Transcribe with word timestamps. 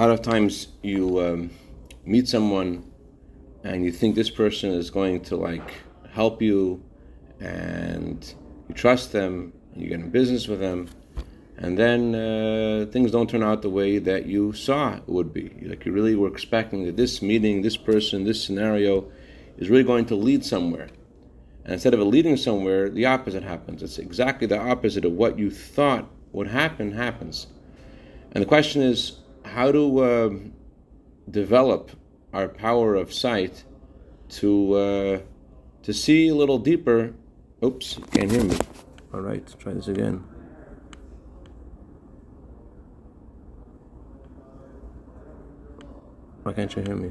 lot 0.00 0.10
of 0.10 0.22
times 0.22 0.68
you 0.82 1.20
um, 1.20 1.50
meet 2.06 2.26
someone 2.26 2.90
and 3.64 3.84
you 3.84 3.92
think 3.92 4.14
this 4.14 4.30
person 4.30 4.70
is 4.70 4.88
going 4.88 5.20
to 5.20 5.36
like 5.36 5.74
help 6.10 6.40
you 6.40 6.82
and 7.38 8.34
you 8.66 8.74
trust 8.74 9.12
them 9.12 9.52
and 9.74 9.82
you 9.82 9.90
get 9.90 10.00
in 10.00 10.08
business 10.08 10.48
with 10.48 10.58
them 10.58 10.88
and 11.58 11.76
then 11.76 12.14
uh, 12.14 12.86
things 12.90 13.10
don't 13.10 13.28
turn 13.28 13.42
out 13.42 13.60
the 13.60 13.68
way 13.68 13.98
that 13.98 14.24
you 14.24 14.54
saw 14.54 14.94
it 14.94 15.02
would 15.06 15.34
be. 15.34 15.50
Like 15.60 15.84
you 15.84 15.92
really 15.92 16.16
were 16.16 16.28
expecting 16.28 16.86
that 16.86 16.96
this 16.96 17.20
meeting 17.20 17.60
this 17.60 17.76
person 17.76 18.24
this 18.24 18.42
scenario 18.42 19.04
is 19.58 19.68
really 19.68 19.84
going 19.84 20.06
to 20.06 20.14
lead 20.14 20.46
somewhere. 20.46 20.88
And 21.64 21.74
instead 21.74 21.92
of 21.92 22.00
it 22.00 22.04
leading 22.04 22.38
somewhere 22.38 22.88
the 22.88 23.04
opposite 23.04 23.42
happens. 23.42 23.82
It's 23.82 23.98
exactly 23.98 24.46
the 24.46 24.58
opposite 24.58 25.04
of 25.04 25.12
what 25.12 25.38
you 25.38 25.50
thought 25.50 26.08
would 26.32 26.46
happen 26.46 26.92
happens. 26.92 27.48
And 28.32 28.40
the 28.40 28.48
question 28.48 28.80
is 28.80 29.19
how 29.50 29.72
to 29.72 29.98
uh, 29.98 30.30
develop 31.30 31.90
our 32.32 32.48
power 32.48 32.94
of 32.94 33.12
sight 33.12 33.64
to 34.28 34.74
uh, 34.74 35.18
to 35.82 35.92
see 35.92 36.28
a 36.28 36.34
little 36.34 36.58
deeper. 36.58 37.14
Oops, 37.62 37.98
can't 38.12 38.30
hear 38.30 38.44
me. 38.44 38.56
All 39.12 39.20
right, 39.20 39.44
try 39.58 39.74
this 39.74 39.88
again. 39.88 40.24
Why 46.42 46.52
can't 46.52 46.74
you 46.74 46.82
hear 46.82 46.96
me? 46.96 47.10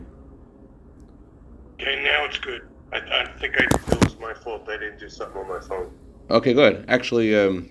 Okay, 1.79 2.01
now 2.03 2.25
it's 2.25 2.39
good. 2.39 2.63
I, 2.91 2.97
I 2.97 3.25
think 3.39 3.55
I, 3.59 3.65
it 3.65 4.03
was 4.03 4.17
my 4.19 4.33
fault. 4.33 4.67
I 4.67 4.77
didn't 4.77 4.99
do 4.99 5.09
something 5.09 5.39
on 5.41 5.47
my 5.47 5.59
phone. 5.59 5.91
Okay, 6.31 6.53
good. 6.53 6.85
Actually, 6.87 7.37
um, 7.39 7.69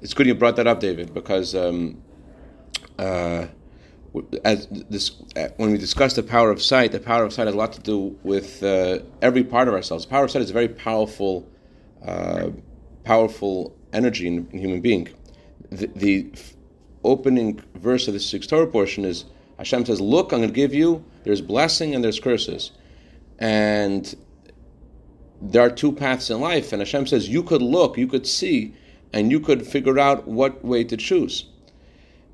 it's 0.00 0.14
good 0.14 0.26
you 0.26 0.34
brought 0.34 0.56
that 0.56 0.66
up, 0.66 0.80
David, 0.80 1.12
because 1.12 1.54
um, 1.54 2.02
uh, 3.00 3.46
as 4.44 4.66
this, 4.68 5.12
uh, 5.36 5.48
when 5.56 5.70
we 5.70 5.78
discuss 5.78 6.14
the 6.14 6.22
power 6.22 6.50
of 6.50 6.60
sight, 6.60 6.92
the 6.92 7.00
power 7.00 7.24
of 7.24 7.32
sight 7.32 7.46
has 7.46 7.54
a 7.54 7.58
lot 7.58 7.72
to 7.72 7.80
do 7.80 8.18
with 8.22 8.62
uh, 8.62 8.98
every 9.22 9.44
part 9.44 9.68
of 9.68 9.74
ourselves. 9.74 10.04
The 10.04 10.10
power 10.10 10.24
of 10.24 10.30
sight 10.30 10.42
is 10.42 10.50
a 10.50 10.52
very 10.52 10.68
powerful, 10.68 11.48
uh, 12.04 12.50
powerful 13.04 13.76
energy 13.92 14.26
in, 14.26 14.48
in 14.52 14.58
human 14.58 14.80
being. 14.80 15.08
The, 15.70 15.86
the, 15.96 16.32
opening 17.02 17.58
verse 17.76 18.08
of 18.08 18.12
the 18.12 18.20
sixth 18.20 18.50
Torah 18.50 18.66
portion 18.66 19.06
is 19.06 19.24
Hashem 19.56 19.86
says, 19.86 20.02
"Look, 20.02 20.32
I'm 20.32 20.40
going 20.40 20.50
to 20.50 20.54
give 20.54 20.74
you. 20.74 21.02
There's 21.24 21.40
blessing 21.40 21.94
and 21.94 22.04
there's 22.04 22.20
curses, 22.20 22.72
and 23.38 24.14
there 25.40 25.62
are 25.62 25.70
two 25.70 25.92
paths 25.92 26.28
in 26.28 26.40
life." 26.40 26.74
And 26.74 26.82
Hashem 26.82 27.06
says, 27.06 27.28
"You 27.28 27.42
could 27.42 27.62
look, 27.62 27.96
you 27.96 28.06
could 28.06 28.26
see, 28.26 28.74
and 29.14 29.30
you 29.30 29.40
could 29.40 29.66
figure 29.66 29.98
out 29.98 30.28
what 30.28 30.62
way 30.62 30.84
to 30.84 30.96
choose." 30.96 31.46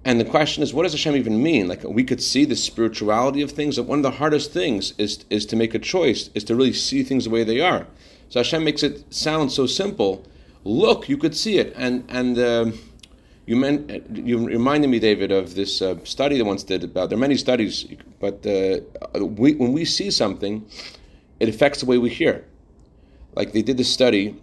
And 0.07 0.21
the 0.21 0.25
question 0.25 0.63
is, 0.63 0.73
what 0.73 0.85
does 0.85 0.93
Hashem 0.93 1.17
even 1.17 1.43
mean? 1.43 1.67
Like 1.67 1.83
we 1.83 2.05
could 2.05 2.23
see 2.23 2.45
the 2.45 2.55
spirituality 2.55 3.43
of 3.43 3.51
things. 3.51 3.75
That 3.75 3.83
One 3.83 3.99
of 3.99 4.03
the 4.05 4.13
hardest 4.13 4.53
things 4.53 4.95
is 4.99 5.25
is 5.31 5.45
to 5.47 5.57
make 5.57 5.75
a 5.75 5.81
choice, 5.81 6.31
is 6.33 6.45
to 6.45 6.55
really 6.55 6.73
see 6.73 7.03
things 7.03 7.25
the 7.25 7.31
way 7.31 7.43
they 7.43 7.61
are. 7.61 7.89
So 8.29 8.39
Hashem 8.39 8.63
makes 8.63 8.85
it 8.85 9.13
sound 9.13 9.51
so 9.51 9.67
simple. 9.67 10.25
Look, 10.63 11.09
you 11.09 11.17
could 11.17 11.37
see 11.37 11.59
it, 11.59 11.73
and 11.77 12.05
and 12.09 12.39
uh, 12.39 12.71
you 13.47 13.57
meant 13.57 13.91
you 14.17 14.47
reminded 14.47 14.91
me, 14.91 15.01
David, 15.01 15.33
of 15.33 15.57
this 15.57 15.83
uh, 15.83 15.97
study 16.05 16.39
that 16.39 16.45
once 16.45 16.63
did 16.63 16.85
about. 16.85 17.09
There 17.09 17.19
are 17.19 17.27
many 17.29 17.37
studies, 17.37 17.85
but 18.21 18.47
uh, 18.47 19.25
we, 19.25 19.57
when 19.57 19.73
we 19.73 19.85
see 19.85 20.13
something, 20.13 20.65
it 21.41 21.49
affects 21.49 21.81
the 21.81 21.87
way 21.87 21.99
we 21.99 22.11
hear. 22.11 22.45
Like 23.35 23.53
they 23.53 23.63
did 23.63 23.77
this 23.77 23.93
study. 23.93 24.41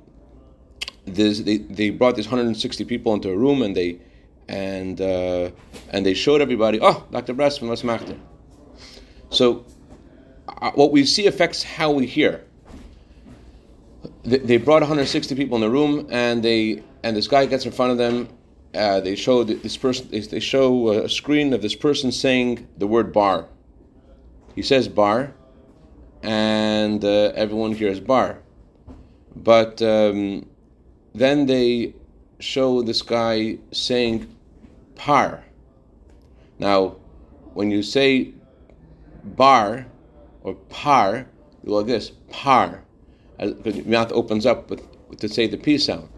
This, 1.06 1.40
they 1.40 1.60
they 1.60 1.90
brought 1.90 2.18
these 2.18 2.28
160 2.28 2.84
people 2.84 3.14
into 3.14 3.30
a 3.30 3.38
room 3.38 3.62
and 3.62 3.74
they 3.74 4.00
and 4.48 5.00
uh, 5.00 5.52
and 5.90 6.06
they 6.06 6.14
showed 6.14 6.42
everybody, 6.42 6.80
oh, 6.82 7.06
Dr. 7.12 7.34
Was 7.34 7.60
machter. 7.60 8.18
So 9.30 9.66
uh, 10.48 10.72
what 10.72 10.92
we 10.92 11.06
see 11.06 11.28
affects 11.28 11.64
how 11.64 11.92
we 11.92 12.06
hear. 12.06 12.44
They, 14.24 14.38
they, 14.38 14.58
brought 14.58 14.82
160 14.82 15.36
people 15.36 15.56
in 15.56 15.62
the 15.62 15.70
room, 15.70 16.08
and 16.10 16.44
they 16.44 16.84
and 17.04 17.16
this 17.16 17.28
guy 17.28 17.46
gets 17.46 17.66
in 17.66 17.72
front 17.72 17.92
of 17.92 17.98
them. 17.98 18.30
Uh, 18.74 19.00
they 19.00 19.16
show 19.16 19.44
this 19.44 19.78
person. 19.78 20.08
They, 20.10 20.20
they 20.20 20.40
show 20.40 20.90
a 20.90 21.10
screen 21.10 21.54
of 21.54 21.62
this 21.62 21.76
person 21.76 22.12
saying 22.12 22.68
the 22.78 22.88
word 22.88 23.14
bar. 23.14 23.48
He 24.56 24.62
says 24.62 24.88
bar, 24.88 25.34
and 26.22 27.04
uh, 27.04 27.32
everyone 27.36 27.74
hears 27.74 28.00
bar. 28.00 28.40
But 29.36 29.82
um, 29.82 30.48
then 31.14 31.46
they 31.46 31.96
show 32.44 32.82
this 32.82 33.02
guy 33.02 33.58
saying 33.72 34.28
par. 34.96 35.44
Now, 36.60 36.98
when 37.54 37.72
you 37.72 37.82
say 37.82 38.34
bar 39.24 39.88
or 40.44 40.56
par, 40.70 41.26
you 41.64 41.70
go 41.70 41.78
like 41.78 41.88
this, 41.88 42.12
par, 42.30 42.84
because 43.38 43.78
your 43.78 43.86
mouth 43.86 44.12
opens 44.12 44.46
up 44.46 44.70
with, 44.70 44.82
to 45.20 45.30
say 45.30 45.48
the 45.48 45.58
P 45.58 45.78
sound. 45.78 46.10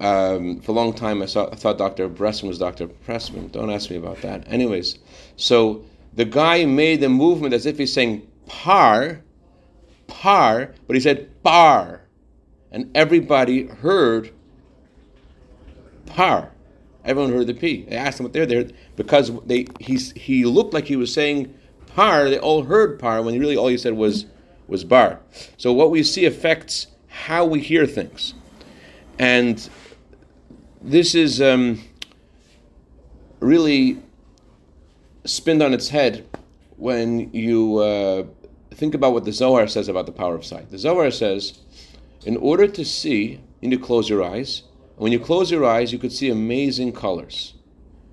Um, 0.00 0.60
for 0.60 0.72
a 0.72 0.74
long 0.74 0.94
time, 0.94 1.22
I, 1.22 1.26
saw, 1.26 1.48
I 1.50 1.54
thought 1.54 1.78
Dr. 1.78 2.08
Bressman 2.08 2.48
was 2.48 2.58
Dr. 2.58 2.88
Pressman. 2.88 3.52
Don't 3.52 3.70
ask 3.70 3.90
me 3.90 3.96
about 3.96 4.22
that. 4.22 4.44
Anyways, 4.48 4.98
so 5.36 5.84
the 6.14 6.24
guy 6.24 6.64
made 6.64 7.00
the 7.00 7.08
movement 7.08 7.54
as 7.54 7.66
if 7.66 7.78
he's 7.78 7.92
saying 7.92 8.26
par, 8.46 9.22
par, 10.06 10.74
but 10.86 10.96
he 10.96 11.00
said 11.00 11.42
bar. 11.42 12.02
And 12.72 12.90
everybody 12.96 13.66
heard 13.66 14.32
par. 16.10 16.52
Everyone 17.04 17.32
heard 17.32 17.46
the 17.46 17.54
P. 17.54 17.82
They 17.88 17.96
asked 17.96 18.20
him 18.20 18.24
what 18.24 18.32
they're 18.32 18.46
there 18.46 18.66
because 18.96 19.32
they 19.46 19.66
he 19.78 19.96
he 19.96 20.44
looked 20.44 20.74
like 20.74 20.86
he 20.86 20.96
was 20.96 21.12
saying 21.12 21.54
par. 21.86 22.28
They 22.28 22.38
all 22.38 22.64
heard 22.64 22.98
par 22.98 23.22
when 23.22 23.38
really 23.38 23.56
all 23.56 23.68
he 23.68 23.78
said 23.78 23.94
was 23.94 24.26
was 24.68 24.84
bar. 24.84 25.20
So 25.56 25.72
what 25.72 25.90
we 25.90 26.02
see 26.02 26.26
affects 26.26 26.88
how 27.08 27.44
we 27.44 27.60
hear 27.60 27.86
things, 27.86 28.34
and 29.18 29.68
this 30.82 31.14
is 31.14 31.40
um, 31.40 31.80
really 33.40 34.02
spinned 35.24 35.62
on 35.62 35.72
its 35.72 35.88
head 35.88 36.26
when 36.76 37.32
you 37.32 37.78
uh, 37.78 38.24
think 38.72 38.94
about 38.94 39.12
what 39.12 39.24
the 39.24 39.32
Zohar 39.32 39.66
says 39.66 39.88
about 39.88 40.06
the 40.06 40.12
power 40.12 40.34
of 40.34 40.44
sight. 40.44 40.70
The 40.70 40.78
Zohar 40.78 41.10
says, 41.10 41.58
in 42.24 42.36
order 42.36 42.66
to 42.66 42.84
see, 42.84 43.40
you 43.60 43.68
need 43.68 43.76
to 43.76 43.82
close 43.82 44.08
your 44.08 44.22
eyes 44.22 44.62
when 45.00 45.12
you 45.12 45.18
close 45.18 45.50
your 45.50 45.64
eyes, 45.64 45.94
you 45.94 45.98
could 45.98 46.12
see 46.12 46.28
amazing 46.28 46.92
colors. 46.92 47.54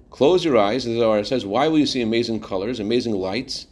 Close 0.10 0.46
your 0.46 0.56
eyes, 0.56 0.86
the 0.86 0.98
Zohar 0.98 1.22
says, 1.26 1.46
why 1.46 1.68
will 1.68 1.80
you 1.80 1.86
see 1.86 2.02
amazing 2.02 2.40
colors, 2.40 2.80
amazing 2.80 3.12
lights? 3.12 3.68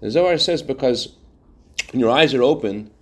The 0.00 0.08
Zohar 0.08 0.38
says 0.38 0.62
because 0.62 1.16
when 1.90 1.98
your 1.98 2.12
eyes 2.12 2.32
are 2.32 2.44
open, 2.44 2.92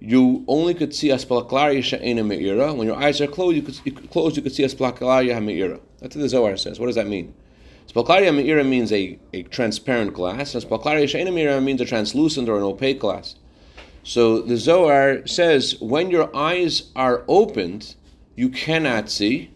you 0.00 0.44
only 0.46 0.74
could 0.74 0.94
see 0.94 1.08
Asplaklaria 1.08 1.78
Sha'ena 1.78 2.26
Me'ira. 2.26 2.74
When 2.74 2.86
your 2.86 2.96
eyes 2.96 3.22
are 3.22 3.26
closed, 3.26 3.56
you 3.56 3.62
could, 3.62 3.80
you 3.86 3.92
could, 3.92 4.36
you 4.36 4.42
could 4.42 4.52
see 4.52 4.64
Asplaklaria 4.64 5.42
Me'ira. 5.42 5.80
That's 5.98 6.14
what 6.14 6.20
the 6.20 6.28
Zohar 6.28 6.58
says. 6.58 6.78
What 6.78 6.88
does 6.88 6.96
that 6.96 7.06
mean? 7.06 7.34
Asplaklaria 7.88 8.36
Me'ira 8.36 8.64
means 8.64 8.92
a, 8.92 9.18
a 9.32 9.44
transparent 9.44 10.12
glass. 10.12 10.52
Asplaklaria 10.52 11.04
Sha'ena 11.04 11.32
Me'ira 11.32 11.58
means 11.62 11.80
a 11.80 11.86
translucent 11.86 12.50
or 12.50 12.58
an 12.58 12.64
opaque 12.64 13.00
glass. 13.00 13.36
So 14.02 14.42
the 14.42 14.58
Zohar 14.58 15.26
says 15.26 15.80
when 15.80 16.10
your 16.10 16.36
eyes 16.36 16.92
are 16.94 17.24
opened, 17.28 17.94
you 18.36 18.50
cannot 18.50 19.10
see. 19.10 19.50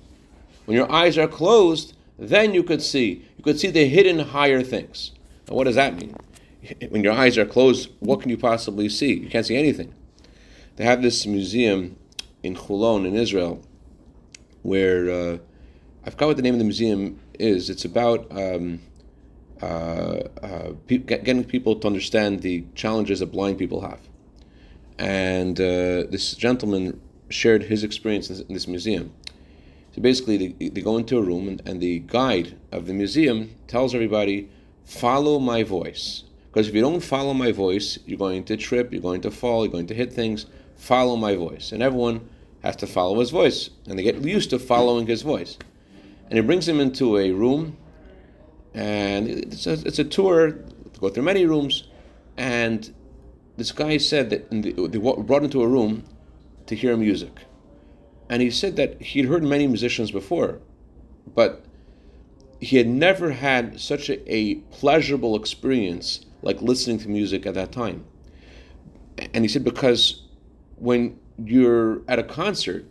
When 0.64 0.76
your 0.76 0.90
eyes 0.90 1.18
are 1.18 1.28
closed, 1.28 1.94
then 2.18 2.54
you 2.54 2.62
could 2.62 2.82
see. 2.82 3.26
You 3.36 3.44
could 3.44 3.60
see 3.60 3.70
the 3.70 3.86
hidden 3.86 4.18
higher 4.18 4.62
things. 4.62 5.12
Now, 5.48 5.56
what 5.56 5.64
does 5.64 5.76
that 5.76 5.94
mean? 5.94 6.16
When 6.90 7.02
your 7.02 7.12
eyes 7.12 7.38
are 7.38 7.46
closed, 7.46 7.90
what 8.00 8.20
can 8.20 8.30
you 8.30 8.36
possibly 8.36 8.88
see? 8.88 9.14
You 9.14 9.28
can't 9.28 9.46
see 9.46 9.56
anything. 9.56 9.94
They 10.76 10.84
have 10.84 11.02
this 11.02 11.26
museum 11.26 11.96
in 12.42 12.54
Chulon 12.54 13.06
in 13.06 13.14
Israel 13.14 13.62
where 14.62 15.10
uh, 15.10 15.38
I 16.04 16.10
forgot 16.10 16.28
what 16.28 16.36
the 16.36 16.42
name 16.42 16.54
of 16.54 16.58
the 16.58 16.64
museum 16.64 17.18
is. 17.38 17.70
It's 17.70 17.84
about 17.84 18.26
um, 18.30 18.80
uh, 19.62 19.64
uh, 20.42 20.72
pe- 20.86 20.98
getting 20.98 21.44
people 21.44 21.76
to 21.76 21.86
understand 21.86 22.40
the 22.40 22.64
challenges 22.74 23.20
that 23.20 23.26
blind 23.26 23.58
people 23.58 23.80
have. 23.80 24.00
And 24.98 25.58
uh, 25.58 26.04
this 26.10 26.34
gentleman 26.34 27.00
shared 27.30 27.64
his 27.64 27.82
experience 27.82 28.28
in 28.28 28.52
this 28.52 28.68
museum. 28.68 29.12
So 29.94 30.02
basically, 30.02 30.36
they, 30.36 30.68
they 30.68 30.82
go 30.82 30.98
into 30.98 31.18
a 31.18 31.22
room, 31.22 31.48
and, 31.48 31.62
and 31.66 31.80
the 31.80 32.00
guide 32.00 32.56
of 32.70 32.86
the 32.86 32.92
museum 32.92 33.56
tells 33.66 33.94
everybody, 33.94 34.48
follow 34.84 35.38
my 35.38 35.62
voice. 35.62 36.24
Because 36.52 36.68
if 36.68 36.74
you 36.74 36.80
don't 36.80 37.00
follow 37.00 37.32
my 37.32 37.52
voice, 37.52 37.98
you're 38.06 38.18
going 38.18 38.44
to 38.44 38.56
trip, 38.56 38.92
you're 38.92 39.02
going 39.02 39.20
to 39.22 39.30
fall, 39.30 39.64
you're 39.64 39.72
going 39.72 39.86
to 39.86 39.94
hit 39.94 40.12
things. 40.12 40.46
Follow 40.76 41.16
my 41.16 41.36
voice. 41.36 41.72
And 41.72 41.82
everyone 41.82 42.28
has 42.62 42.76
to 42.76 42.86
follow 42.86 43.20
his 43.20 43.30
voice. 43.30 43.70
And 43.86 43.98
they 43.98 44.02
get 44.02 44.16
used 44.16 44.50
to 44.50 44.58
following 44.58 45.06
his 45.06 45.22
voice. 45.22 45.58
And 46.28 46.38
he 46.38 46.40
brings 46.40 46.66
them 46.66 46.80
into 46.80 47.18
a 47.18 47.32
room, 47.32 47.76
and 48.72 49.28
it's 49.28 49.66
a, 49.66 49.72
it's 49.72 49.98
a 49.98 50.04
tour 50.04 50.52
to 50.52 51.00
go 51.00 51.08
through 51.08 51.24
many 51.24 51.44
rooms. 51.46 51.84
And 52.36 52.92
this 53.56 53.72
guy 53.72 53.96
said 53.96 54.30
that 54.30 54.50
the, 54.50 54.72
they 54.88 54.98
brought 54.98 55.42
into 55.42 55.62
a 55.62 55.66
room 55.66 56.04
to 56.70 56.76
hear 56.76 56.96
music. 56.96 57.46
And 58.28 58.40
he 58.40 58.50
said 58.50 58.76
that 58.76 59.02
he'd 59.02 59.24
heard 59.24 59.42
many 59.42 59.66
musicians 59.66 60.12
before, 60.12 60.60
but 61.34 61.64
he 62.60 62.76
had 62.76 62.86
never 62.86 63.32
had 63.32 63.80
such 63.80 64.08
a, 64.08 64.32
a 64.32 64.54
pleasurable 64.70 65.34
experience 65.34 66.24
like 66.42 66.62
listening 66.62 66.98
to 67.00 67.08
music 67.08 67.44
at 67.44 67.54
that 67.54 67.72
time. 67.72 68.04
And 69.34 69.44
he 69.44 69.48
said, 69.48 69.64
because 69.64 70.22
when 70.76 71.18
you're 71.44 72.02
at 72.06 72.20
a 72.20 72.22
concert, 72.22 72.86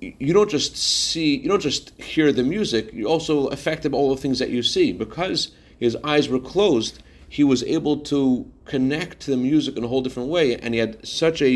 you 0.00 0.32
don't 0.32 0.50
just 0.50 0.76
see, 0.76 1.36
you 1.36 1.48
don't 1.48 1.62
just 1.62 1.90
hear 2.00 2.32
the 2.32 2.42
music, 2.42 2.90
you're 2.92 3.08
also 3.08 3.46
affected 3.48 3.92
by 3.92 3.98
all 3.98 4.12
the 4.12 4.20
things 4.20 4.40
that 4.40 4.50
you 4.50 4.64
see. 4.64 4.92
Because 4.92 5.52
his 5.78 5.96
eyes 6.02 6.28
were 6.28 6.40
closed, 6.40 7.00
he 7.28 7.44
was 7.44 7.62
able 7.62 7.98
to 7.98 8.50
connect 8.70 9.18
to 9.20 9.32
the 9.32 9.36
music 9.36 9.76
in 9.76 9.82
a 9.82 9.88
whole 9.88 10.00
different 10.00 10.28
way, 10.28 10.56
and 10.56 10.74
he 10.74 10.80
had 10.80 11.04
such 11.04 11.42
a 11.42 11.52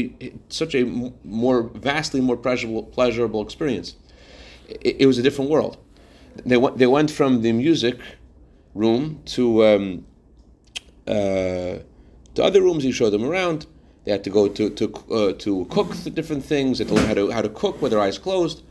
such 0.49 0.75
a 0.75 0.83
more 1.23 1.63
vastly 1.89 2.21
more 2.21 2.37
pleasurable 2.37 2.83
pleasurable 2.83 3.41
experience. 3.41 3.95
It, 4.69 4.97
it 5.03 5.07
was 5.07 5.17
a 5.19 5.23
different 5.23 5.49
world. 5.51 5.77
They 6.45 6.57
went 6.57 6.79
they 6.79 6.89
went 6.89 7.11
from 7.13 7.43
the 7.43 7.53
music 7.53 7.99
room 8.75 9.21
to 9.37 9.45
um, 9.65 10.07
uh, 11.07 11.75
to 12.35 12.41
other 12.49 12.61
rooms. 12.61 12.83
He 12.83 12.93
showed 12.93 13.11
them 13.11 13.25
around. 13.25 13.67
They 14.05 14.11
had 14.11 14.25
to 14.25 14.31
go 14.31 14.49
to 14.49 14.65
to 14.81 14.87
uh, 15.19 15.33
to 15.45 15.51
cook 15.77 15.91
the 16.07 16.11
different 16.11 16.45
things. 16.45 16.79
They 16.79 16.85
had 16.85 16.93
to 16.93 16.97
learn 16.97 17.07
how 17.07 17.15
to 17.15 17.31
how 17.31 17.43
to 17.43 17.53
cook 17.63 17.81
with 17.81 17.93
their 17.93 18.01
eyes 18.01 18.19
closed. 18.19 18.63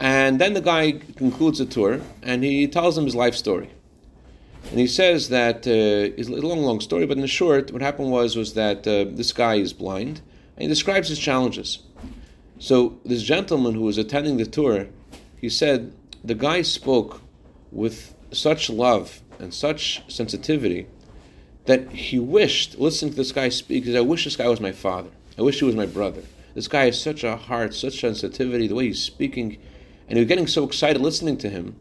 And 0.00 0.40
then 0.40 0.52
the 0.54 0.60
guy 0.60 0.84
concludes 1.22 1.58
the 1.58 1.66
tour, 1.66 2.00
and 2.22 2.44
he 2.44 2.68
tells 2.68 2.94
them 2.96 3.04
his 3.04 3.14
life 3.14 3.34
story. 3.34 3.68
And 4.70 4.78
he 4.78 4.86
says 4.86 5.30
that 5.30 5.66
uh, 5.66 6.14
it's 6.16 6.28
a 6.28 6.32
long, 6.32 6.62
long 6.62 6.80
story, 6.80 7.06
but 7.06 7.16
in 7.16 7.26
short, 7.26 7.72
what 7.72 7.80
happened 7.80 8.10
was 8.10 8.36
was 8.36 8.54
that 8.54 8.86
uh, 8.86 9.06
this 9.08 9.32
guy 9.32 9.54
is 9.54 9.72
blind, 9.72 10.20
and 10.56 10.62
he 10.62 10.68
describes 10.68 11.08
his 11.08 11.18
challenges. 11.18 11.78
So 12.58 12.98
this 13.04 13.22
gentleman 13.22 13.74
who 13.74 13.82
was 13.82 13.98
attending 13.98 14.36
the 14.36 14.44
tour, 14.44 14.88
he 15.40 15.48
said 15.48 15.94
the 16.22 16.34
guy 16.34 16.62
spoke 16.62 17.22
with 17.70 18.14
such 18.32 18.68
love 18.68 19.22
and 19.38 19.54
such 19.54 20.02
sensitivity 20.08 20.86
that 21.66 21.90
he 21.92 22.18
wished, 22.18 22.78
listening 22.78 23.12
to 23.12 23.16
this 23.16 23.32
guy 23.32 23.48
speak, 23.48 23.84
he 23.84 23.92
said, 23.92 23.98
I 23.98 24.02
wish 24.02 24.24
this 24.24 24.36
guy 24.36 24.48
was 24.48 24.60
my 24.60 24.72
father. 24.72 25.10
I 25.38 25.42
wish 25.42 25.60
he 25.60 25.64
was 25.64 25.76
my 25.76 25.86
brother. 25.86 26.22
This 26.54 26.66
guy 26.66 26.86
has 26.86 27.00
such 27.00 27.22
a 27.24 27.36
heart, 27.36 27.74
such 27.74 28.00
sensitivity, 28.00 28.66
the 28.66 28.74
way 28.74 28.86
he's 28.86 29.02
speaking, 29.02 29.58
and 30.08 30.16
he 30.16 30.24
was 30.24 30.28
getting 30.28 30.46
so 30.46 30.64
excited 30.64 31.00
listening 31.00 31.36
to 31.38 31.50
him 31.50 31.78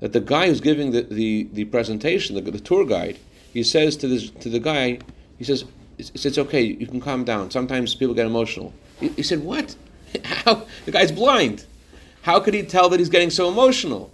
that 0.00 0.12
the 0.12 0.20
guy 0.20 0.48
who's 0.48 0.60
giving 0.60 0.90
the, 0.90 1.02
the, 1.02 1.48
the 1.52 1.64
presentation, 1.66 2.34
the, 2.34 2.50
the 2.50 2.60
tour 2.60 2.84
guide, 2.84 3.18
he 3.52 3.62
says 3.62 3.96
to 3.96 4.08
this 4.08 4.30
to 4.30 4.48
the 4.48 4.60
guy, 4.60 4.98
he 5.38 5.44
says, 5.44 5.64
it's, 5.98 6.24
it's 6.24 6.38
okay, 6.38 6.62
you 6.62 6.86
can 6.86 7.00
calm 7.00 7.24
down. 7.24 7.50
Sometimes 7.50 7.94
people 7.94 8.14
get 8.14 8.26
emotional. 8.26 8.72
He, 8.98 9.08
he 9.08 9.22
said, 9.22 9.42
what? 9.42 9.76
How? 10.24 10.66
The 10.84 10.92
guy's 10.92 11.12
blind. 11.12 11.66
How 12.22 12.40
could 12.40 12.54
he 12.54 12.62
tell 12.62 12.88
that 12.88 13.00
he's 13.00 13.08
getting 13.08 13.30
so 13.30 13.48
emotional? 13.48 14.10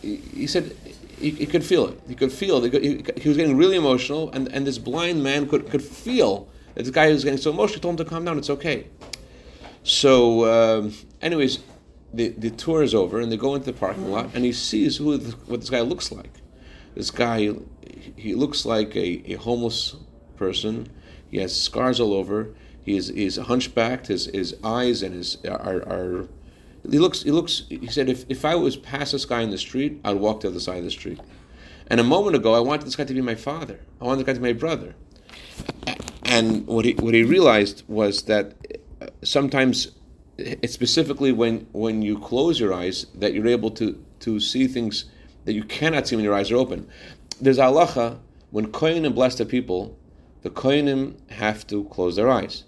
He, 0.00 0.16
he 0.16 0.46
said, 0.46 0.76
he, 1.18 1.30
he, 1.30 1.46
could 1.46 1.64
feel 1.64 1.86
it. 1.86 2.00
He 2.08 2.14
could 2.14 2.32
feel. 2.32 2.60
He, 2.62 3.02
he, 3.16 3.28
was 3.28 3.36
getting 3.36 3.56
really 3.56 3.76
emotional, 3.76 4.30
and, 4.32 4.48
and 4.48 4.66
this 4.66 4.78
blind 4.78 5.22
man 5.22 5.48
could, 5.48 5.70
could 5.70 5.82
feel 5.82 6.48
that 6.74 6.82
this 6.82 6.90
guy 6.90 7.12
was 7.12 7.22
getting 7.22 7.38
so 7.38 7.50
emotional. 7.50 7.76
He 7.76 7.80
told 7.80 8.00
him 8.00 8.04
to 8.04 8.10
calm 8.10 8.24
down. 8.24 8.38
It's 8.38 8.50
okay. 8.50 8.86
So, 9.84 10.78
um, 10.80 10.94
anyways, 11.20 11.60
the, 12.12 12.28
the 12.28 12.50
tour 12.50 12.82
is 12.82 12.94
over, 12.94 13.20
and 13.20 13.30
they 13.30 13.36
go 13.36 13.54
into 13.54 13.72
the 13.72 13.78
parking 13.78 14.10
lot, 14.10 14.30
and 14.34 14.44
he 14.44 14.52
sees 14.52 14.98
who 14.98 15.18
what 15.46 15.60
this 15.60 15.70
guy 15.70 15.80
looks 15.80 16.12
like. 16.12 16.30
This 16.94 17.10
guy, 17.10 17.50
he 18.16 18.34
looks 18.34 18.66
like 18.66 18.94
a, 18.94 19.32
a 19.32 19.34
homeless 19.34 19.96
person. 20.36 20.88
He 21.30 21.38
has 21.38 21.58
scars 21.58 22.00
all 22.00 22.12
over. 22.12 22.54
He 22.84 22.96
is 22.96 23.08
he's 23.08 23.36
hunchbacked. 23.36 24.08
His 24.08 24.26
his 24.26 24.56
eyes 24.62 25.02
and 25.02 25.14
his 25.14 25.38
are, 25.46 25.82
are 25.88 26.28
he 26.90 26.98
looks. 26.98 27.22
He 27.22 27.30
looks. 27.30 27.64
He 27.68 27.86
said, 27.86 28.08
"If, 28.08 28.24
if 28.28 28.44
I 28.44 28.56
was 28.56 28.76
past 28.76 29.12
this 29.12 29.24
guy 29.24 29.40
in 29.42 29.50
the 29.50 29.58
street, 29.58 30.00
I'd 30.04 30.16
walk 30.16 30.40
to 30.40 30.48
the 30.48 30.54
other 30.54 30.60
side 30.60 30.78
of 30.78 30.84
the 30.84 30.90
street." 30.90 31.20
And 31.86 32.00
a 32.00 32.04
moment 32.04 32.36
ago, 32.36 32.54
I 32.54 32.60
wanted 32.60 32.86
this 32.86 32.96
guy 32.96 33.04
to 33.04 33.14
be 33.14 33.20
my 33.20 33.34
father. 33.34 33.80
I 34.00 34.04
wanted 34.04 34.20
this 34.20 34.26
guy 34.26 34.34
to 34.34 34.40
be 34.40 34.52
my 34.52 34.58
brother. 34.58 34.94
And 36.24 36.66
what 36.66 36.84
he 36.84 36.92
what 36.94 37.14
he 37.14 37.22
realized 37.22 37.84
was 37.88 38.22
that 38.22 38.54
sometimes, 39.22 39.92
it's 40.62 40.74
specifically 40.74 41.32
when 41.32 41.66
when 41.72 42.02
you 42.02 42.18
close 42.18 42.58
your 42.60 42.72
eyes 42.72 43.06
that 43.14 43.34
you're 43.34 43.48
able 43.48 43.70
to 43.72 44.02
to 44.20 44.40
see 44.40 44.66
things 44.66 45.06
that 45.44 45.52
you 45.52 45.64
cannot 45.64 46.06
see 46.06 46.16
when 46.16 46.24
your 46.24 46.34
eyes 46.34 46.50
are 46.50 46.56
open. 46.56 46.88
There's 47.40 47.58
halacha 47.58 48.18
when 48.50 48.66
kohenim 48.66 49.14
bless 49.14 49.36
the 49.36 49.46
people, 49.46 49.98
the 50.42 50.50
kohenim 50.50 51.14
have 51.30 51.66
to 51.68 51.84
close 51.84 52.16
their 52.16 52.28
eyes. 52.28 52.64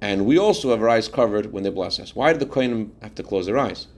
And 0.00 0.26
we 0.26 0.38
also 0.38 0.70
have 0.70 0.82
our 0.82 0.88
eyes 0.88 1.08
covered 1.08 1.52
when 1.52 1.62
they 1.62 1.70
bless 1.70 1.98
us. 1.98 2.14
Why 2.14 2.32
do 2.32 2.38
the 2.38 2.46
Kohanim 2.46 2.90
have 3.02 3.14
to 3.14 3.22
close 3.22 3.46
their 3.46 3.58
eyes? 3.58 3.88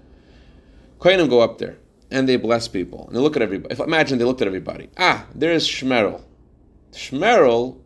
Kohanim 1.01 1.29
go 1.29 1.41
up 1.41 1.59
there 1.59 1.77
and 2.11 2.29
they 2.29 2.37
bless 2.37 2.69
people. 2.69 3.07
And 3.07 3.17
they 3.17 3.21
look 3.21 3.37
at 3.37 3.43
everybody. 3.43 3.73
If, 3.73 3.81
imagine 3.81 4.19
they 4.19 4.25
looked 4.25 4.41
at 4.41 4.47
everybody. 4.47 4.89
Ah, 4.97 5.27
there's 5.35 5.67
Shmerel. 5.67 6.23
Shmerel 6.93 7.79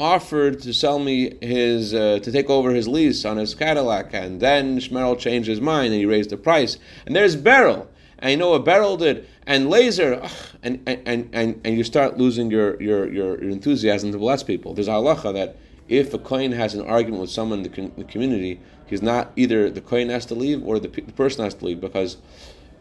offered 0.00 0.60
to 0.62 0.72
sell 0.72 0.98
me 0.98 1.36
his, 1.42 1.92
uh, 1.92 2.18
to 2.22 2.32
take 2.32 2.48
over 2.48 2.70
his 2.70 2.88
lease 2.88 3.26
on 3.26 3.36
his 3.36 3.54
Cadillac. 3.54 4.14
And 4.14 4.40
then 4.40 4.78
Shmerel 4.78 5.18
changed 5.18 5.46
his 5.46 5.60
mind 5.60 5.92
and 5.92 5.96
he 5.96 6.06
raised 6.06 6.30
the 6.30 6.38
price. 6.38 6.78
And 7.04 7.14
there's 7.14 7.36
Beryl. 7.36 7.88
And 8.18 8.32
you 8.32 8.36
know 8.38 8.50
what 8.50 8.64
Beryl 8.64 8.96
did? 8.96 9.28
And 9.46 9.66
Lazer. 9.66 10.30
and, 10.62 10.80
and, 10.86 11.28
and, 11.32 11.60
and 11.64 11.76
you 11.76 11.84
start 11.84 12.16
losing 12.16 12.50
your, 12.50 12.80
your, 12.82 13.12
your 13.12 13.36
enthusiasm 13.36 14.10
to 14.12 14.18
bless 14.18 14.42
people. 14.42 14.72
There's 14.72 14.88
halacha 14.88 15.34
that 15.34 15.56
if 15.88 16.14
a 16.14 16.18
Kohen 16.18 16.52
has 16.52 16.74
an 16.74 16.86
argument 16.86 17.20
with 17.20 17.30
someone 17.30 17.64
in 17.64 17.70
the, 17.70 17.90
the, 17.96 18.04
community, 18.04 18.60
he's 18.86 19.02
not 19.02 19.32
either 19.36 19.68
the 19.68 19.80
Kohen 19.82 20.08
has 20.08 20.24
to 20.26 20.34
leave 20.34 20.64
or 20.64 20.78
the, 20.78 20.88
the 20.88 21.12
person 21.12 21.44
has 21.44 21.54
to 21.54 21.64
leave 21.66 21.80
because 21.80 22.16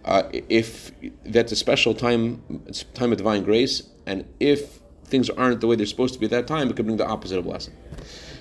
uh, 0.05 0.23
if 0.31 0.91
that's 1.25 1.51
a 1.51 1.55
special 1.55 1.93
time, 1.93 2.41
time 2.93 3.11
of 3.11 3.17
divine 3.17 3.43
grace, 3.43 3.83
and 4.05 4.25
if 4.39 4.78
things 5.09 5.29
aren't 5.29 5.61
the 5.61 5.67
way 5.67 5.75
they're 5.75 5.85
supposed 5.85 6.13
to 6.13 6.19
be 6.19 6.25
at 6.25 6.31
that 6.31 6.47
time, 6.47 6.69
it 6.69 6.75
could 6.75 6.85
bring 6.85 6.97
the 6.97 7.07
opposite 7.07 7.37
of 7.37 7.45
blessing. 7.45 7.73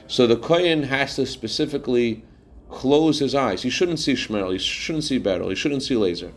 So 0.07 0.27
the 0.27 0.37
Kohen 0.37 0.85
has 0.85 1.17
to 1.17 1.27
specifically 1.27 2.25
close 2.71 3.19
his 3.19 3.35
eyes. 3.35 3.63
He 3.63 3.71
shouldn't 3.71 3.99
see 3.99 4.15
Shmerel, 4.15 4.53
he 4.53 4.59
shouldn't 4.59 5.05
see 5.05 5.19
Beryl, 5.19 5.49
he 5.49 5.55
shouldn't 5.55 5.83
see 5.83 5.95
Lazer. 5.95 6.33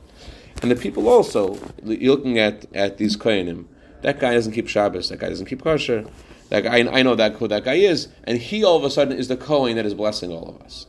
And 0.61 0.69
the 0.69 0.75
people 0.75 1.07
also, 1.07 1.57
looking 1.81 2.37
at, 2.39 2.65
at 2.75 2.97
these 2.97 3.17
Kohenim, 3.17 3.65
that 4.01 4.19
guy 4.19 4.33
doesn't 4.33 4.53
keep 4.53 4.67
Shabbos, 4.67 5.09
that 5.09 5.19
guy 5.19 5.29
doesn't 5.29 5.45
keep 5.45 5.63
kosher, 5.63 6.05
that 6.49 6.63
guy, 6.63 6.79
I 6.79 7.01
know 7.01 7.15
that 7.15 7.33
who 7.33 7.47
that 7.47 7.63
guy 7.63 7.75
is, 7.75 8.09
and 8.25 8.37
he 8.37 8.63
all 8.63 8.77
of 8.77 8.83
a 8.83 8.89
sudden 8.89 9.17
is 9.17 9.29
the 9.29 9.37
Kohen 9.37 9.77
that 9.77 9.85
is 9.85 9.93
blessing 9.93 10.31
all 10.31 10.49
of 10.49 10.61
us. 10.61 10.85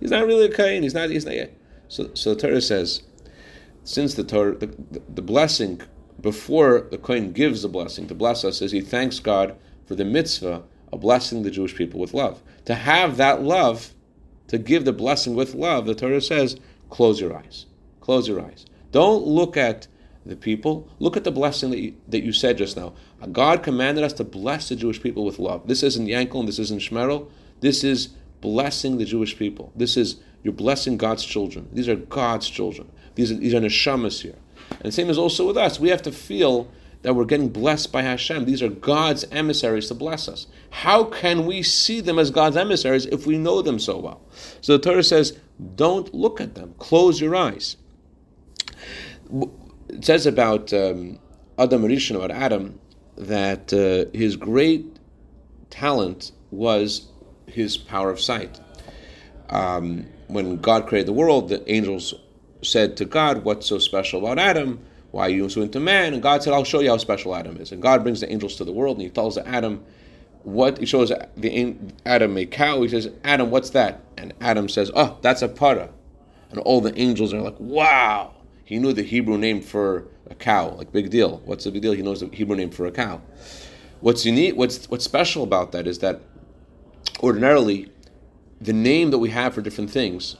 He's 0.00 0.10
not 0.10 0.26
really 0.26 0.46
a 0.46 0.52
Kohen. 0.52 0.82
He's 0.82 0.94
not. 0.94 1.10
He's 1.10 1.24
not 1.24 1.34
yet. 1.34 1.56
So, 1.88 2.10
so 2.14 2.34
the 2.34 2.40
Torah 2.40 2.60
says, 2.60 3.02
since 3.84 4.14
the 4.14 4.24
Torah, 4.24 4.56
the, 4.56 4.66
the, 4.66 5.02
the 5.08 5.22
blessing 5.22 5.80
before 6.22 6.86
the 6.90 6.98
Kohen 6.98 7.32
gives 7.32 7.62
the 7.62 7.68
blessing 7.68 8.06
to 8.08 8.14
bless 8.14 8.44
us, 8.44 8.62
is 8.62 8.72
he 8.72 8.80
thanks 8.80 9.18
God 9.18 9.56
for 9.86 9.94
the 9.94 10.04
mitzvah 10.04 10.62
of 10.92 11.00
blessing 11.00 11.42
the 11.42 11.50
Jewish 11.50 11.74
people 11.74 12.00
with 12.00 12.14
love. 12.14 12.42
To 12.66 12.74
have 12.74 13.16
that 13.16 13.42
love, 13.42 13.92
to 14.48 14.58
give 14.58 14.84
the 14.84 14.92
blessing 14.92 15.34
with 15.34 15.54
love, 15.54 15.86
the 15.86 15.94
Torah 15.94 16.20
says, 16.20 16.56
close 16.90 17.20
your 17.20 17.36
eyes. 17.36 17.66
Close 18.00 18.28
your 18.28 18.40
eyes. 18.40 18.66
Don't 18.92 19.26
look 19.26 19.56
at 19.56 19.88
the 20.24 20.36
people. 20.36 20.88
Look 20.98 21.16
at 21.16 21.24
the 21.24 21.32
blessing 21.32 21.70
that 21.70 21.78
you, 21.78 21.94
that 22.08 22.22
you 22.22 22.32
said 22.32 22.58
just 22.58 22.76
now. 22.76 22.94
God 23.32 23.62
commanded 23.62 24.04
us 24.04 24.12
to 24.14 24.24
bless 24.24 24.68
the 24.68 24.76
Jewish 24.76 25.02
people 25.02 25.24
with 25.24 25.38
love. 25.38 25.66
This 25.66 25.82
isn't 25.82 26.06
Yankel 26.06 26.40
and 26.40 26.48
this 26.48 26.58
isn't 26.58 26.80
Shmerel. 26.82 27.30
This 27.60 27.82
is 27.82 28.08
blessing 28.40 28.98
the 28.98 29.04
Jewish 29.04 29.36
people. 29.36 29.72
This 29.74 29.96
is 29.96 30.16
you're 30.42 30.52
blessing 30.52 30.96
God's 30.96 31.24
children. 31.24 31.68
These 31.72 31.88
are 31.88 31.96
God's 31.96 32.48
children. 32.48 32.90
These 33.14 33.30
are, 33.30 33.36
these 33.36 33.54
are 33.54 33.60
neshamas 33.60 34.22
here. 34.22 34.34
And 34.80 34.84
the 34.84 34.92
same 34.92 35.10
is 35.10 35.18
also 35.18 35.46
with 35.46 35.56
us. 35.56 35.78
We 35.78 35.90
have 35.90 36.02
to 36.02 36.12
feel 36.12 36.70
that 37.02 37.14
we're 37.14 37.24
getting 37.24 37.48
blessed 37.48 37.92
by 37.92 38.02
Hashem. 38.02 38.44
These 38.44 38.62
are 38.62 38.68
God's 38.68 39.24
emissaries 39.32 39.88
to 39.88 39.94
bless 39.94 40.28
us. 40.28 40.46
How 40.70 41.04
can 41.04 41.46
we 41.46 41.62
see 41.62 42.00
them 42.00 42.18
as 42.18 42.30
God's 42.30 42.56
emissaries 42.56 43.06
if 43.06 43.26
we 43.26 43.38
know 43.38 43.60
them 43.60 43.78
so 43.78 43.98
well? 43.98 44.20
So 44.60 44.76
the 44.76 44.82
Torah 44.82 45.02
says, 45.02 45.38
don't 45.74 46.14
look 46.14 46.40
at 46.40 46.54
them. 46.54 46.74
Close 46.78 47.20
your 47.20 47.34
eyes 47.34 47.76
it 49.88 50.04
says 50.04 50.26
about 50.26 50.72
um, 50.72 51.18
Adam 51.58 51.82
Rishon, 51.82 52.16
about 52.16 52.30
Adam, 52.30 52.78
that 53.16 53.72
uh, 53.72 54.10
his 54.16 54.36
great 54.36 54.96
talent 55.70 56.32
was 56.50 57.08
his 57.46 57.76
power 57.76 58.10
of 58.10 58.20
sight. 58.20 58.60
Um, 59.50 60.06
when 60.28 60.56
God 60.56 60.86
created 60.86 61.08
the 61.08 61.12
world, 61.12 61.50
the 61.50 61.70
angels 61.70 62.14
said 62.62 62.96
to 62.98 63.04
God, 63.04 63.44
What's 63.44 63.66
so 63.66 63.78
special 63.78 64.20
about 64.20 64.38
Adam? 64.38 64.80
Why 65.10 65.26
are 65.26 65.30
you 65.30 65.48
so 65.50 65.60
into 65.60 65.78
man? 65.78 66.14
And 66.14 66.22
God 66.22 66.42
said, 66.42 66.54
I'll 66.54 66.64
show 66.64 66.80
you 66.80 66.88
how 66.88 66.96
special 66.96 67.34
Adam 67.34 67.58
is. 67.58 67.70
And 67.70 67.82
God 67.82 68.02
brings 68.02 68.20
the 68.20 68.32
angels 68.32 68.56
to 68.56 68.64
the 68.64 68.72
world 68.72 68.96
and 68.96 69.02
he 69.02 69.10
tells 69.10 69.36
Adam, 69.36 69.84
what 70.42 70.78
he 70.78 70.86
shows 70.86 71.12
the 71.36 71.76
Adam 72.06 72.36
a 72.36 72.46
cow. 72.46 72.82
He 72.82 72.88
says, 72.88 73.10
Adam, 73.22 73.50
what's 73.50 73.70
that? 73.70 74.00
And 74.16 74.32
Adam 74.40 74.68
says, 74.68 74.90
Oh, 74.94 75.18
that's 75.20 75.42
a 75.42 75.48
para. 75.48 75.90
And 76.50 76.60
all 76.60 76.80
the 76.80 76.98
angels 76.98 77.32
are 77.32 77.40
like, 77.40 77.58
Wow. 77.58 78.34
He 78.64 78.78
knew 78.78 78.92
the 78.92 79.02
Hebrew 79.02 79.36
name 79.36 79.60
for 79.60 80.06
a 80.30 80.34
cow, 80.34 80.70
like 80.70 80.92
big 80.92 81.10
deal. 81.10 81.42
What's 81.44 81.64
the 81.64 81.70
big 81.70 81.82
deal? 81.82 81.92
He 81.92 82.02
knows 82.02 82.20
the 82.20 82.28
Hebrew 82.28 82.56
name 82.56 82.70
for 82.70 82.86
a 82.86 82.90
cow. 82.92 83.20
What's 84.00 84.24
unique, 84.24 84.56
what's 84.56 84.88
what's 84.88 85.04
special 85.04 85.44
about 85.44 85.72
that 85.72 85.86
is 85.86 85.98
that 85.98 86.20
ordinarily 87.22 87.90
the 88.60 88.72
name 88.72 89.10
that 89.10 89.18
we 89.18 89.30
have 89.30 89.54
for 89.54 89.60
different 89.60 89.90
things 89.90 90.36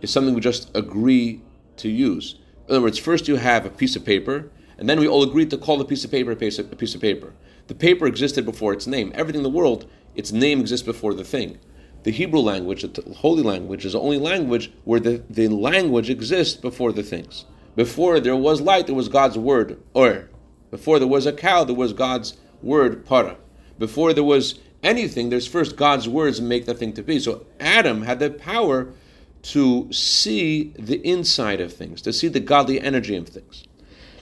is 0.00 0.10
something 0.10 0.34
we 0.34 0.40
just 0.40 0.70
agree 0.76 1.40
to 1.78 1.88
use. 1.88 2.36
In 2.68 2.76
other 2.76 2.82
words, 2.82 2.98
first 2.98 3.28
you 3.28 3.36
have 3.36 3.66
a 3.66 3.70
piece 3.70 3.96
of 3.96 4.04
paper, 4.04 4.50
and 4.78 4.88
then 4.88 5.00
we 5.00 5.08
all 5.08 5.22
agreed 5.22 5.50
to 5.50 5.58
call 5.58 5.78
the 5.78 5.84
piece 5.84 6.04
of 6.04 6.10
paper 6.10 6.32
a 6.32 6.36
piece 6.36 6.58
of, 6.58 6.72
a 6.72 6.76
piece 6.76 6.94
of 6.94 7.00
paper. 7.00 7.32
The 7.66 7.74
paper 7.74 8.06
existed 8.06 8.44
before 8.44 8.72
its 8.72 8.86
name. 8.86 9.12
Everything 9.14 9.40
in 9.40 9.44
the 9.44 9.50
world, 9.50 9.88
its 10.14 10.32
name 10.32 10.60
exists 10.60 10.84
before 10.84 11.14
the 11.14 11.24
thing. 11.24 11.58
The 12.02 12.10
Hebrew 12.10 12.40
language, 12.40 12.82
the 12.82 13.14
holy 13.14 13.42
language, 13.42 13.84
is 13.84 13.92
the 13.92 14.00
only 14.00 14.18
language 14.18 14.72
where 14.84 14.98
the, 14.98 15.22
the 15.30 15.48
language 15.48 16.10
exists 16.10 16.56
before 16.56 16.92
the 16.92 17.02
things. 17.02 17.44
Before 17.76 18.18
there 18.18 18.36
was 18.36 18.60
light, 18.60 18.86
there 18.86 18.94
was 18.94 19.08
God's 19.08 19.38
word, 19.38 19.80
or. 19.94 20.28
Before 20.70 20.98
there 20.98 21.08
was 21.08 21.26
a 21.26 21.32
cow, 21.32 21.64
there 21.64 21.76
was 21.76 21.92
God's 21.92 22.36
word, 22.62 23.06
para. 23.06 23.36
Before 23.78 24.12
there 24.12 24.24
was 24.24 24.58
anything, 24.82 25.30
there's 25.30 25.46
first 25.46 25.76
God's 25.76 26.08
words 26.08 26.40
make 26.40 26.66
the 26.66 26.74
thing 26.74 26.92
to 26.94 27.02
be. 27.02 27.20
So 27.20 27.46
Adam 27.60 28.02
had 28.02 28.18
the 28.18 28.30
power 28.30 28.92
to 29.42 29.92
see 29.92 30.72
the 30.78 31.04
inside 31.06 31.60
of 31.60 31.72
things, 31.72 32.00
to 32.02 32.12
see 32.12 32.28
the 32.28 32.40
godly 32.40 32.80
energy 32.80 33.16
of 33.16 33.28
things. 33.28 33.64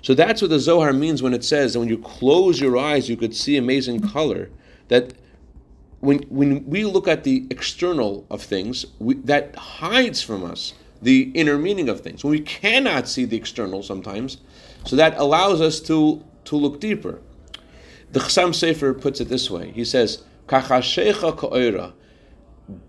So 0.02 0.14
that's 0.14 0.40
what 0.40 0.50
the 0.50 0.58
Zohar 0.58 0.92
means 0.92 1.22
when 1.22 1.34
it 1.34 1.44
says 1.44 1.74
that 1.74 1.80
when 1.80 1.88
you 1.88 1.98
close 1.98 2.58
your 2.58 2.78
eyes, 2.78 3.08
you 3.08 3.16
could 3.16 3.36
see 3.36 3.56
amazing 3.56 4.00
color. 4.00 4.48
That 4.88 5.12
when, 6.00 6.20
when 6.30 6.66
we 6.66 6.84
look 6.84 7.06
at 7.06 7.24
the 7.24 7.46
external 7.50 8.26
of 8.30 8.42
things, 8.42 8.86
we, 8.98 9.14
that 9.14 9.54
hides 9.56 10.22
from 10.22 10.42
us 10.42 10.72
the 11.02 11.30
inner 11.34 11.58
meaning 11.58 11.90
of 11.90 12.00
things. 12.00 12.24
When 12.24 12.30
we 12.30 12.40
cannot 12.40 13.08
see 13.08 13.26
the 13.26 13.36
external 13.36 13.82
sometimes, 13.82 14.38
so 14.86 14.96
that 14.96 15.16
allows 15.18 15.60
us 15.60 15.80
to, 15.80 16.24
to 16.46 16.56
look 16.56 16.80
deeper. 16.80 17.20
The 18.12 18.20
Chassam 18.20 18.50
Sofer 18.50 18.98
puts 18.98 19.20
it 19.20 19.28
this 19.28 19.50
way. 19.50 19.70
He 19.72 19.84
says, 19.84 20.24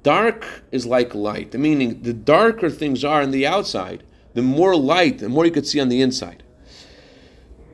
Dark 0.04 0.64
is 0.72 0.86
like 0.86 1.16
light, 1.16 1.54
meaning 1.54 2.02
the 2.04 2.14
darker 2.14 2.70
things 2.70 3.04
are 3.04 3.22
on 3.22 3.32
the 3.32 3.48
outside, 3.48 4.04
the 4.34 4.42
more 4.42 4.76
light, 4.76 5.20
the 5.20 5.30
more 5.30 5.46
you 5.46 5.52
could 5.52 5.68
see 5.68 5.80
on 5.80 5.90
the 5.90 6.02
inside. 6.02 6.44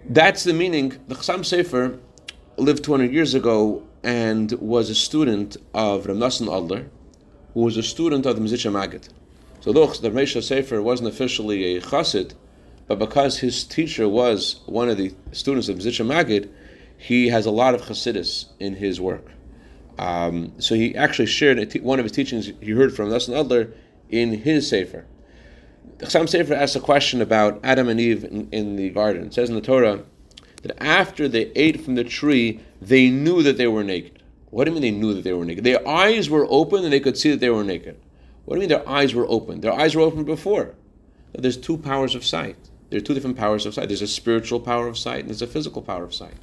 That's 0.09 0.43
the 0.43 0.53
meaning. 0.53 0.97
The 1.07 1.15
Chassam 1.15 1.41
Sofer 1.41 1.99
lived 2.57 2.83
200 2.83 3.11
years 3.11 3.33
ago 3.33 3.83
and 4.03 4.53
was 4.53 4.89
a 4.89 4.95
student 4.95 5.57
of 5.73 6.05
Rav 6.05 6.17
Nosson 6.17 6.47
Adler, 6.47 6.89
who 7.53 7.61
was 7.61 7.75
a 7.75 7.83
student 7.83 8.25
of 8.25 8.35
the 8.35 8.41
Mezritcher 8.41 8.71
Maggid. 8.71 9.09
So 9.59 9.73
though 9.73 9.87
the 9.87 10.09
Ramesha 10.09 10.41
Sefer 10.41 10.81
wasn't 10.81 11.09
officially 11.09 11.75
a 11.75 11.81
chassid, 11.81 12.33
but 12.87 12.99
because 12.99 13.39
his 13.39 13.65
teacher 13.65 14.07
was 14.07 14.61
one 14.65 14.87
of 14.87 14.97
the 14.97 15.13
students 15.33 15.67
of 15.67 15.77
Mezritcher 15.77 16.05
Maggid, 16.05 16.49
he 16.97 17.27
has 17.27 17.45
a 17.45 17.51
lot 17.51 17.75
of 17.75 17.81
chassidus 17.81 18.45
in 18.59 18.75
his 18.75 19.01
work. 19.01 19.25
Um, 19.97 20.53
so 20.59 20.75
he 20.75 20.95
actually 20.95 21.25
shared 21.25 21.73
one 21.81 21.99
of 21.99 22.05
his 22.05 22.11
teachings 22.11 22.51
he 22.61 22.71
heard 22.71 22.95
from 22.95 23.09
Nosson 23.09 23.39
Adler 23.39 23.73
in 24.09 24.33
his 24.33 24.69
Sefer. 24.69 25.05
Chassam 25.99 26.25
Sofer 26.25 26.55
asks 26.55 26.75
a 26.75 26.79
question 26.79 27.21
about 27.21 27.59
Adam 27.63 27.89
and 27.89 27.99
Eve 27.99 28.23
in, 28.23 28.47
in, 28.51 28.75
the 28.75 28.89
garden. 28.89 29.25
It 29.25 29.33
says 29.33 29.49
in 29.49 29.55
the 29.55 29.61
Torah 29.61 30.03
that 30.61 30.81
after 30.81 31.27
they 31.27 31.51
ate 31.55 31.83
from 31.83 31.95
the 31.95 32.03
tree, 32.03 32.59
they 32.79 33.09
knew 33.09 33.41
that 33.41 33.57
they 33.57 33.67
were 33.67 33.83
naked. 33.83 34.21
What 34.51 34.65
do 34.65 34.71
you 34.71 34.79
mean 34.79 34.81
they 34.81 34.99
knew 34.99 35.13
that 35.15 35.23
they 35.23 35.33
were 35.33 35.45
naked? 35.45 35.63
Their 35.63 35.85
eyes 35.87 36.29
were 36.29 36.45
open 36.49 36.83
and 36.83 36.93
they 36.93 36.99
could 36.99 37.17
see 37.17 37.31
that 37.31 37.39
they 37.39 37.49
were 37.49 37.63
naked. 37.63 37.99
What 38.45 38.55
do 38.55 38.61
you 38.61 38.67
mean 38.67 38.77
their 38.77 38.87
eyes 38.87 39.15
were 39.15 39.27
open? 39.27 39.61
Their 39.61 39.73
eyes 39.73 39.95
were 39.95 40.03
open 40.03 40.23
before. 40.23 40.75
There's 41.33 41.57
two 41.57 41.77
powers 41.77 42.15
of 42.15 42.23
sight. 42.23 42.55
There 42.89 42.97
are 42.97 43.03
two 43.03 43.13
different 43.13 43.37
powers 43.37 43.65
of 43.65 43.73
sight. 43.73 43.89
There's 43.89 44.01
a 44.01 44.07
spiritual 44.07 44.59
power 44.59 44.87
of 44.87 44.97
sight 44.97 45.21
and 45.21 45.29
there's 45.29 45.41
a 45.41 45.47
physical 45.47 45.81
power 45.81 46.03
of 46.03 46.13
sight. 46.13 46.37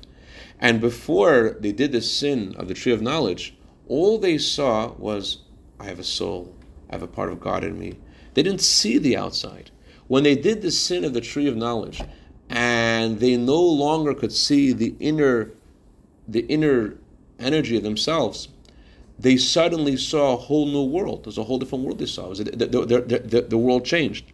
And 0.65 0.81
before 0.81 1.59
they 1.61 1.73
did 1.73 1.93
the 1.93 2.01
sin 2.01 2.55
of 2.57 2.69
the 2.69 2.75
tree 2.75 2.95
of 2.95 3.03
knowledge, 3.03 3.55
all 3.87 4.17
they 4.17 4.39
saw 4.39 4.95
was, 4.95 5.41
I 5.79 5.85
have 5.85 5.99
a 5.99 6.05
soul, 6.05 6.57
I 6.89 6.95
have 6.95 7.03
a 7.03 7.07
part 7.07 7.31
of 7.31 7.39
God 7.39 7.65
in 7.65 7.79
me. 7.79 7.99
They 8.33 8.43
didn't 8.43 8.63
see 8.63 8.97
the 8.97 9.15
outside. 9.15 9.71
When 10.09 10.23
they 10.23 10.35
did 10.35 10.63
the 10.63 10.71
sin 10.71 11.05
of 11.05 11.13
the 11.13 11.21
tree 11.21 11.49
of 11.49 11.55
knowledge, 11.55 12.01
and 12.49 13.21
they 13.21 13.37
no 13.37 13.61
longer 13.61 14.15
could 14.15 14.33
see 14.33 14.73
the 14.73 14.95
inner, 15.01 15.51
the 16.27 16.47
inner 16.47 16.97
energy 17.39 17.77
of 17.77 17.83
themselves, 17.83 18.49
they 19.19 19.37
suddenly 19.37 19.99
saw 19.99 20.33
a 20.33 20.39
whole 20.39 20.65
new 20.65 20.85
world. 20.85 21.25
There's 21.25 21.37
a 21.37 21.45
whole 21.45 21.59
different 21.59 21.85
world 21.85 21.99
they 21.99 22.07
saw. 22.07 22.33
The, 22.33 22.45
the, 22.45 22.67
the, 22.67 23.19
the, 23.19 23.43
the 23.43 23.59
world 23.59 23.85
changed. 23.85 24.33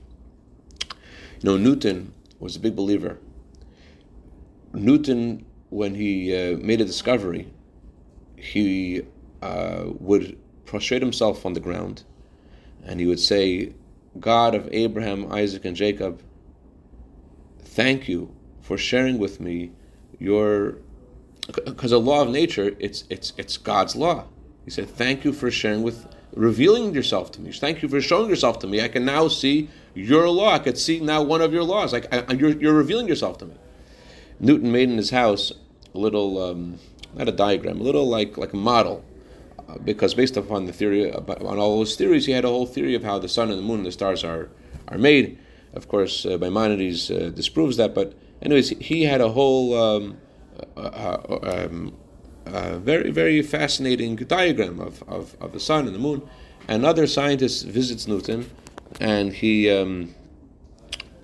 You 1.41 1.51
know, 1.51 1.57
Newton 1.57 2.15
was 2.39 2.55
a 2.55 2.61
big 2.61 2.77
believer. 2.77 3.19
Newton 4.73 5.45
when 5.71 5.95
he 5.95 6.35
uh, 6.37 6.57
made 6.59 6.81
a 6.81 6.85
discovery, 6.85 7.53
he 8.37 9.03
uh, 9.43 9.85
would 9.99 10.39
prostrate 10.67 11.03
himself 11.03 11.47
on 11.47 11.55
the 11.55 11.61
ground 11.61 12.05
and 12.85 13.01
he 13.01 13.07
would 13.07 13.21
say, 13.21 13.73
God 14.19 14.55
of 14.55 14.69
Abraham, 14.73 15.31
Isaac, 15.33 15.65
and 15.65 15.77
Jacob, 15.77 16.23
thank 17.63 18.09
you 18.09 18.35
for 18.61 18.77
sharing 18.77 19.19
with 19.19 19.41
me 19.41 19.73
your 20.19 20.79
because 21.65 21.91
the 21.91 21.99
law 21.99 22.23
of 22.23 22.29
nature 22.29 22.77
it's 22.79 23.05
it's 23.09 23.33
it's 23.37 23.57
God's 23.57 23.97
law. 23.97 24.27
He 24.65 24.71
said, 24.71 24.89
Thank 24.89 25.25
you 25.25 25.33
for 25.33 25.51
sharing 25.51 25.83
with 25.83 26.07
revealing 26.35 26.95
yourself 26.95 27.33
to 27.33 27.41
me. 27.41 27.53
Thank 27.53 27.83
you 27.83 27.89
for 27.89 28.01
showing 28.01 28.29
yourself 28.29 28.59
to 28.61 28.67
me. 28.67 28.81
I 28.81 28.89
can 28.89 29.05
now 29.05 29.29
see 29.29 29.69
your 29.95 30.29
law. 30.29 30.55
I 30.55 30.59
can 30.59 30.77
see 30.77 31.01
now 31.01 31.23
one 31.23 31.41
of 31.41 31.53
your 31.53 31.65
laws. 31.65 31.93
Like 31.93 32.13
I, 32.13 32.33
you're, 32.35 32.51
you're 32.51 32.75
revealing 32.75 33.09
yourself 33.09 33.39
to 33.39 33.47
me. 33.47 33.55
Newton 34.41 34.73
made 34.73 34.89
in 34.89 34.97
his 34.97 35.11
house 35.11 35.53
a 35.95 35.99
little, 35.99 36.43
um, 36.43 36.79
not 37.15 37.29
a 37.29 37.33
diagram, 37.33 37.81
a 37.81 37.83
little 37.83 38.09
like 38.09 38.39
like 38.39 38.53
a 38.53 38.57
model, 38.57 39.05
uh, 39.69 39.79
because 39.85 40.15
based 40.15 40.37
upon 40.37 40.65
the 40.65 40.73
theory, 40.73 41.11
about, 41.11 41.43
on 41.43 41.59
all 41.59 41.79
those 41.79 41.95
theories, 41.95 42.27
he 42.27 42.33
had 42.33 42.45
a 42.45 42.49
whole 42.49 42.67
theory 42.67 42.95
of 42.95 43.05
how 43.05 43.19
the 43.19 43.29
sun 43.29 43.51
and 43.51 43.59
the 43.59 43.63
moon 43.63 43.79
and 43.79 43.87
the 43.87 43.93
stars 43.93 44.25
are 44.25 44.49
are 44.89 44.99
made. 44.99 45.39
Of 45.75 45.89
course, 45.89 46.27
uh, 46.27 46.39
Maimonides 46.39 47.11
uh, 47.11 47.31
disproves 47.35 47.77
that, 47.77 47.95
but 47.95 48.15
anyways, 48.43 48.71
he 48.71 49.05
had 49.05 49.21
a 49.21 49.29
whole 49.29 49.75
um, 49.75 50.17
uh, 50.77 50.81
uh 50.81 51.67
um, 51.67 51.95
uh, 52.47 52.79
very 52.79 53.11
very 53.11 53.43
fascinating 53.43 54.17
diagram 54.17 54.81
of, 54.81 55.05
of, 55.07 55.37
of 55.41 55.53
the 55.53 55.61
sun 55.61 55.87
and 55.87 55.95
the 55.95 56.01
moon. 56.01 56.29
Another 56.67 57.07
scientist 57.07 57.67
visits 57.67 58.09
Newton, 58.09 58.51
and 59.01 59.35
he. 59.35 59.69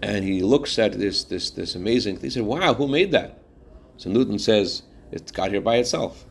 And 0.02 0.24
he 0.24 0.42
looks 0.42 0.78
at 0.78 0.92
this 0.92 1.24
this 1.24 1.50
this 1.50 1.74
amazing. 1.74 2.16
Thing. 2.16 2.24
He 2.24 2.30
said, 2.30 2.42
"Wow, 2.42 2.74
who 2.74 2.86
made 2.86 3.12
that?" 3.12 3.38
So 3.96 4.10
Newton 4.10 4.38
says 4.38 4.82
it 5.10 5.32
got 5.32 5.50
here 5.50 5.60
by 5.60 5.76
itself. 5.76 6.24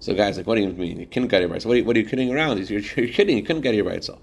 So 0.00 0.12
the 0.12 0.16
guy's 0.18 0.36
like, 0.36 0.46
"What 0.46 0.56
do 0.56 0.62
you 0.62 0.68
mean? 0.70 1.00
It 1.00 1.10
couldn't 1.12 1.28
get 1.28 1.40
here 1.40 1.48
by 1.48 1.56
itself? 1.56 1.70
What 1.70 1.74
are 1.74 1.78
you, 1.78 1.84
what 1.84 1.96
are 1.96 2.00
you 2.00 2.06
kidding 2.06 2.34
around? 2.34 2.68
You're, 2.68 2.80
you're 2.80 3.08
kidding. 3.08 3.38
It 3.38 3.46
couldn't 3.46 3.62
get 3.62 3.74
here 3.74 3.84
by 3.84 3.92
itself." 3.92 4.20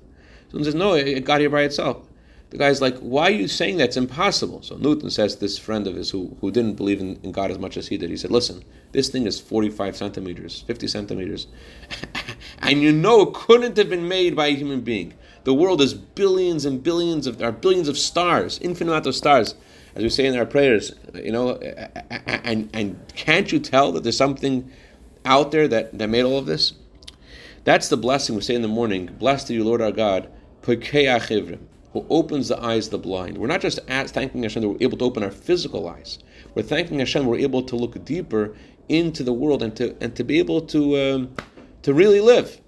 So 0.50 0.58
Newton 0.58 0.66
says, 0.66 0.75
"No, 0.75 0.94
it 0.94 1.24
got 1.24 1.39
here 1.39 1.50
by 1.50 1.62
itself." 1.62 2.06
The 2.50 2.58
guy's 2.58 2.82
like, 2.82 2.98
"Why 2.98 3.28
are 3.28 3.32
you 3.32 3.48
saying 3.48 3.78
that's 3.78 3.96
impossible?" 3.96 4.62
So 4.62 4.75
Newton 4.75 5.10
says 5.10 5.38
this 5.38 5.58
friend 5.58 5.88
of 5.88 5.96
his 5.96 6.10
who, 6.10 6.36
who 6.42 6.51
didn't 6.51 6.74
believe 6.74 7.00
in, 7.00 7.20
in 7.24 7.32
God 7.32 7.51
as 7.51 7.60
much 7.60 7.78
as 7.78 7.88
he 7.88 7.98
did. 7.98 8.10
He 8.10 8.18
said, 8.18 8.32
"Listen, 8.32 8.63
this 8.92 9.08
thing 9.10 9.25
is 9.25 9.39
45 9.39 9.96
centimeters, 9.96 10.63
50 10.68 10.88
centimeters, 10.88 11.48
and 12.60 12.82
you 12.82 12.92
know 12.92 13.22
it 13.22 13.34
couldn't 13.34 13.78
have 13.78 13.89
been 13.89 14.08
made 14.08 14.36
by 14.36 14.48
a 14.48 14.56
human 14.56 14.82
being." 14.82 15.13
The 15.43 15.53
world 15.53 15.81
is 15.81 15.93
billions 15.93 16.65
and 16.65 16.84
billions 16.84 17.27
of 17.27 17.38
there 17.38 17.50
are 17.50 17.53
billions 17.53 17.88
of 17.88 17.98
stars, 17.98 18.60
infinite 18.62 18.91
amount 18.91 19.08
of 19.08 19.15
stars, 19.15 19.55
as 19.96 20.03
we 20.03 20.10
say 20.10 20.25
in 20.25 20.38
our 20.38 20.46
prayers. 20.46 20.93
You 21.13 21.31
know, 21.31 21.55
and 21.55 22.69
and 22.74 23.00
can't 23.15 23.51
you 23.51 23.60
tell 23.60 23.91
that 23.93 24.03
there's 24.03 24.17
something 24.17 24.72
out 25.25 25.51
there 25.51 25.67
that, 25.67 25.98
that 25.98 26.10
made 26.10 26.24
all 26.24 26.38
of 26.38 26.46
this? 26.46 26.74
That's 27.63 27.89
the 27.89 27.98
blessing 27.98 28.36
we 28.36 28.41
say 28.41 28.55
in 28.55 28.62
the 28.62 28.67
morning. 28.67 29.08
Blessed 29.08 29.50
are 29.50 29.53
you, 29.53 29.63
Lord 29.63 29.81
our 29.81 29.91
God, 29.91 30.29
who 30.63 32.05
opens 32.10 32.48
the 32.48 32.62
eyes 32.62 32.86
of 32.86 32.91
the 32.91 32.98
blind. 32.98 33.38
We're 33.38 33.48
not 33.48 33.62
just 33.62 33.79
thanking 33.88 34.43
Hashem 34.43 34.62
that 34.62 34.69
we're 34.69 34.77
able 34.79 34.98
to 34.98 35.05
open 35.05 35.24
our 35.24 35.31
physical 35.31 35.88
eyes. 35.88 36.19
We're 36.55 36.63
thanking 36.63 37.00
Hashem 37.00 37.25
we're 37.25 37.39
able 37.39 37.63
to 37.63 37.75
look 37.75 38.03
deeper 38.05 38.55
into 38.88 39.24
the 39.24 39.34
world 39.34 39.62
and 39.62 39.75
to 39.75 39.96
and 40.01 40.15
to 40.15 40.24
be 40.24 40.39
able 40.39 40.62
to 40.62 40.98
um, 40.98 41.36
to 41.84 41.93
really 41.93 42.22
live. 42.22 42.60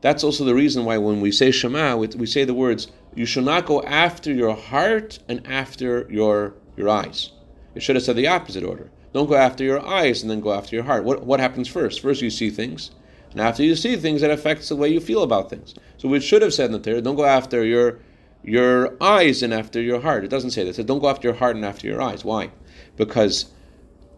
That's 0.00 0.22
also 0.22 0.44
the 0.44 0.54
reason 0.54 0.84
why 0.84 0.98
when 0.98 1.20
we 1.20 1.32
say 1.32 1.50
Shema, 1.50 1.96
we, 1.96 2.06
we 2.08 2.26
say 2.26 2.44
the 2.44 2.54
words, 2.54 2.88
you 3.14 3.26
should 3.26 3.44
not 3.44 3.66
go 3.66 3.82
after 3.82 4.32
your 4.32 4.54
heart 4.54 5.18
and 5.28 5.44
after 5.46 6.06
your, 6.10 6.54
your 6.76 6.88
eyes. 6.88 7.32
It 7.74 7.82
should 7.82 7.96
have 7.96 8.04
said 8.04 8.16
the 8.16 8.28
opposite 8.28 8.64
order. 8.64 8.90
Don't 9.12 9.28
go 9.28 9.34
after 9.34 9.64
your 9.64 9.84
eyes 9.84 10.22
and 10.22 10.30
then 10.30 10.40
go 10.40 10.52
after 10.52 10.76
your 10.76 10.84
heart. 10.84 11.04
What, 11.04 11.24
what 11.24 11.40
happens 11.40 11.66
first? 11.66 12.00
First 12.00 12.22
you 12.22 12.30
see 12.30 12.50
things, 12.50 12.92
and 13.32 13.40
after 13.40 13.62
you 13.62 13.74
see 13.74 13.96
things, 13.96 14.22
it 14.22 14.30
affects 14.30 14.68
the 14.68 14.76
way 14.76 14.88
you 14.88 15.00
feel 15.00 15.22
about 15.22 15.50
things. 15.50 15.74
So 15.96 16.08
we 16.08 16.20
should 16.20 16.42
have 16.42 16.54
said 16.54 16.66
in 16.66 16.72
the 16.72 16.78
Torah, 16.78 17.02
don't 17.02 17.16
go 17.16 17.24
after 17.24 17.64
your 17.64 17.98
your 18.44 18.96
eyes 19.02 19.42
and 19.42 19.52
after 19.52 19.80
your 19.80 20.00
heart. 20.00 20.24
It 20.24 20.28
doesn't 20.28 20.52
say 20.52 20.62
that. 20.62 20.70
It 20.70 20.76
says 20.76 20.84
don't 20.86 21.00
go 21.00 21.08
after 21.08 21.28
your 21.28 21.36
heart 21.36 21.56
and 21.56 21.64
after 21.64 21.86
your 21.86 22.00
eyes. 22.00 22.24
Why? 22.24 22.50
Because 22.96 23.46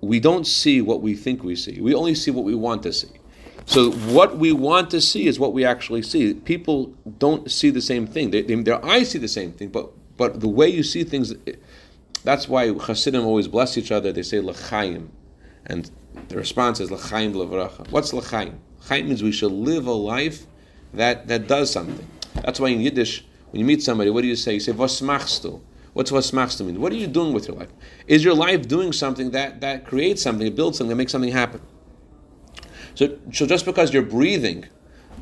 we 0.01 0.21
don't 0.21 0.47
see 0.47 0.81
what 0.81 1.03
we 1.03 1.15
think 1.15 1.43
we 1.43 1.57
see. 1.57 1.81
We 1.81 1.95
only 1.95 2.15
see 2.15 2.31
what 2.31 2.45
we 2.45 2.55
want 2.55 2.83
to 2.85 2.93
see. 2.93 3.09
So 3.71 3.93
what 3.93 4.37
we 4.37 4.50
want 4.50 4.91
to 4.91 5.00
see 5.00 5.29
is 5.29 5.39
what 5.39 5.53
we 5.53 5.65
actually 5.65 6.03
see. 6.03 6.35
People 6.35 6.93
don't 7.19 7.49
see 7.49 7.71
the 7.71 7.81
same 7.81 8.05
thing. 8.05 8.33
They, 8.33 8.43
they, 8.43 8.57
their 8.57 8.85
eyes 8.85 9.11
see 9.11 9.19
the 9.19 9.29
same 9.29 9.53
thing, 9.53 9.69
but 9.69 9.93
but 10.17 10.41
the 10.41 10.49
way 10.49 10.67
you 10.67 10.83
see 10.83 11.05
things, 11.05 11.33
that's 12.25 12.49
why 12.49 12.73
Hasidim 12.75 13.25
always 13.25 13.47
bless 13.47 13.79
each 13.79 13.93
other. 13.93 14.11
They 14.11 14.25
say 14.25 14.41
l'chaim, 14.41 15.12
and 15.67 15.89
the 16.27 16.37
response 16.37 16.81
is 16.81 16.91
l'chaim 16.91 17.33
l'vracha. 17.33 17.89
What's 17.93 18.12
l'chaim? 18.12 18.59
Chaim 18.89 19.07
means 19.07 19.23
we 19.23 19.31
should 19.31 19.53
live 19.53 19.87
a 19.87 19.93
life 19.93 20.47
that 20.93 21.29
that 21.29 21.47
does 21.47 21.71
something. 21.71 22.09
That's 22.43 22.59
why 22.59 22.71
in 22.71 22.81
Yiddish, 22.81 23.25
when 23.53 23.61
you 23.61 23.67
meet 23.67 23.85
somebody, 23.85 24.11
what 24.11 24.23
do 24.23 24.27
you 24.27 24.35
say? 24.35 24.55
You 24.55 24.61
say 24.61 24.73
machst 24.73 25.47
What's 25.93 26.11
vasmachta 26.11 26.67
mean? 26.67 26.81
What 26.81 26.91
are 26.91 26.97
you 26.97 27.07
doing 27.07 27.33
with 27.33 27.47
your 27.47 27.57
life? 27.57 27.71
Is 28.09 28.25
your 28.25 28.35
life 28.35 28.67
doing 28.67 28.93
something 28.93 29.31
that, 29.31 29.61
that 29.61 29.87
creates 29.87 30.23
something, 30.23 30.45
that 30.45 30.57
builds 30.57 30.79
something, 30.79 30.89
that 30.89 30.97
makes 30.97 31.12
something 31.12 31.33
happen? 31.33 31.61
So, 32.95 33.19
so 33.33 33.47
just 33.47 33.65
because 33.65 33.93
you're 33.93 34.03
breathing 34.03 34.67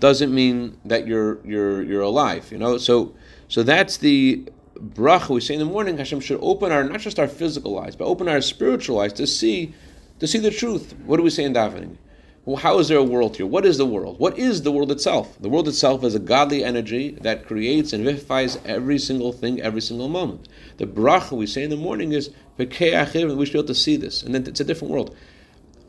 doesn't 0.01 0.33
mean 0.35 0.79
that 0.85 1.07
you're 1.07 1.45
you're 1.45 1.83
you're 1.83 2.03
alive. 2.03 2.51
You 2.51 2.59
know. 2.59 2.79
So 2.79 3.15
so 3.49 3.63
that's 3.63 3.97
the 3.97 4.49
bracha 4.79 5.31
we 5.31 5.41
say 5.41 5.55
in 5.55 5.61
the 5.61 5.67
morning. 5.67 5.99
Hashem 5.99 6.21
should 6.21 6.39
open 6.41 6.73
our 6.73 6.85
not 6.85 7.01
just 7.01 7.19
our 7.19 7.29
physical 7.29 7.79
eyes, 7.79 7.97
but 7.97 8.05
open 8.05 8.29
our 8.29 8.41
spiritual 8.41 9.01
eyes 9.01 9.13
to 9.15 9.27
see 9.27 9.75
to 10.21 10.27
see 10.27 10.39
the 10.39 10.51
truth. 10.51 10.95
What 11.05 11.17
do 11.17 11.23
we 11.23 11.31
say 11.31 11.45
in 11.45 11.55
davening? 11.55 11.97
Well, 12.45 12.57
how 12.57 12.79
is 12.79 12.89
there 12.89 12.97
a 12.97 13.05
world 13.05 13.37
here? 13.37 13.45
What 13.45 13.67
is 13.67 13.77
the 13.77 13.85
world? 13.85 14.19
What 14.19 14.39
is 14.39 14.63
the 14.63 14.73
world 14.73 14.91
itself? 14.91 15.37
The 15.39 15.51
world 15.51 15.69
itself 15.69 16.03
is 16.03 16.15
a 16.15 16.19
godly 16.19 16.65
energy 16.65 17.11
that 17.21 17.47
creates 17.47 17.93
and 17.93 18.03
vivifies 18.05 18.59
every 18.65 18.99
single 18.99 19.33
thing, 19.35 19.61
every 19.61 19.83
single 19.83 20.09
moment. 20.09 20.49
The 20.79 20.87
bracha 20.87 21.33
we 21.33 21.47
say 21.47 21.65
in 21.65 21.69
the 21.69 21.77
morning 21.77 22.13
is 22.13 22.31
we 22.57 22.65
should 22.65 22.81
be 22.81 23.59
able 23.59 23.65
to 23.65 23.75
see 23.75 23.97
this, 23.97 24.23
and 24.23 24.35
then 24.35 24.47
it's 24.47 24.61
a 24.61 24.65
different 24.65 24.93
world. 24.93 25.15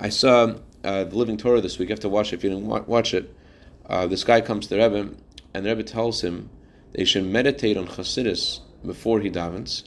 I 0.01 0.09
saw 0.09 0.55
uh, 0.83 1.03
the 1.03 1.15
Living 1.15 1.37
Torah 1.37 1.61
this 1.61 1.77
week. 1.77 1.89
You 1.89 1.93
have 1.93 1.99
to 2.01 2.09
watch 2.09 2.31
it 2.31 2.37
if 2.37 2.43
you 2.43 2.49
didn't 2.49 2.87
watch 2.87 3.13
it. 3.13 3.33
Uh, 3.85 4.07
this 4.07 4.23
guy 4.23 4.41
comes 4.41 4.67
to 4.67 4.75
the 4.75 4.81
Rebbe, 4.81 5.15
and 5.53 5.65
the 5.65 5.69
Rebbe 5.69 5.83
tells 5.83 6.21
him 6.23 6.49
they 6.93 7.05
should 7.05 7.25
meditate 7.25 7.77
on 7.77 7.87
Chassidus 7.87 8.59
before 8.85 9.19
he 9.19 9.29
davens, 9.29 9.83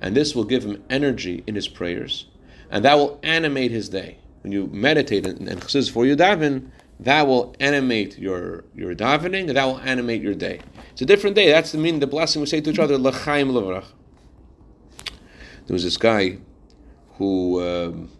and 0.00 0.16
this 0.16 0.34
will 0.34 0.44
give 0.44 0.64
him 0.64 0.82
energy 0.90 1.44
in 1.46 1.54
his 1.54 1.68
prayers, 1.68 2.26
and 2.70 2.84
that 2.84 2.96
will 2.96 3.20
animate 3.22 3.70
his 3.70 3.88
day. 3.88 4.18
When 4.42 4.52
you 4.52 4.68
meditate 4.68 5.26
and, 5.26 5.48
in 5.48 5.58
Chassidus 5.58 5.86
before 5.86 6.06
you 6.06 6.16
daven, 6.16 6.70
that 7.00 7.26
will 7.26 7.54
animate 7.60 8.18
your 8.18 8.64
your 8.74 8.94
davening, 8.94 9.48
and 9.48 9.56
that 9.56 9.64
will 9.64 9.80
animate 9.80 10.22
your 10.22 10.34
day. 10.34 10.60
It's 10.92 11.02
a 11.02 11.06
different 11.06 11.36
day. 11.36 11.50
That's 11.50 11.72
the 11.72 11.78
meaning. 11.78 12.00
The 12.00 12.06
blessing 12.06 12.40
we 12.40 12.46
say 12.46 12.60
to 12.60 12.70
each 12.70 12.78
other, 12.78 12.98
L'chaim. 12.98 13.52
There 13.52 13.82
was 15.68 15.84
this 15.84 15.96
guy 15.96 16.38
who. 17.16 17.62
Um, 17.62 18.10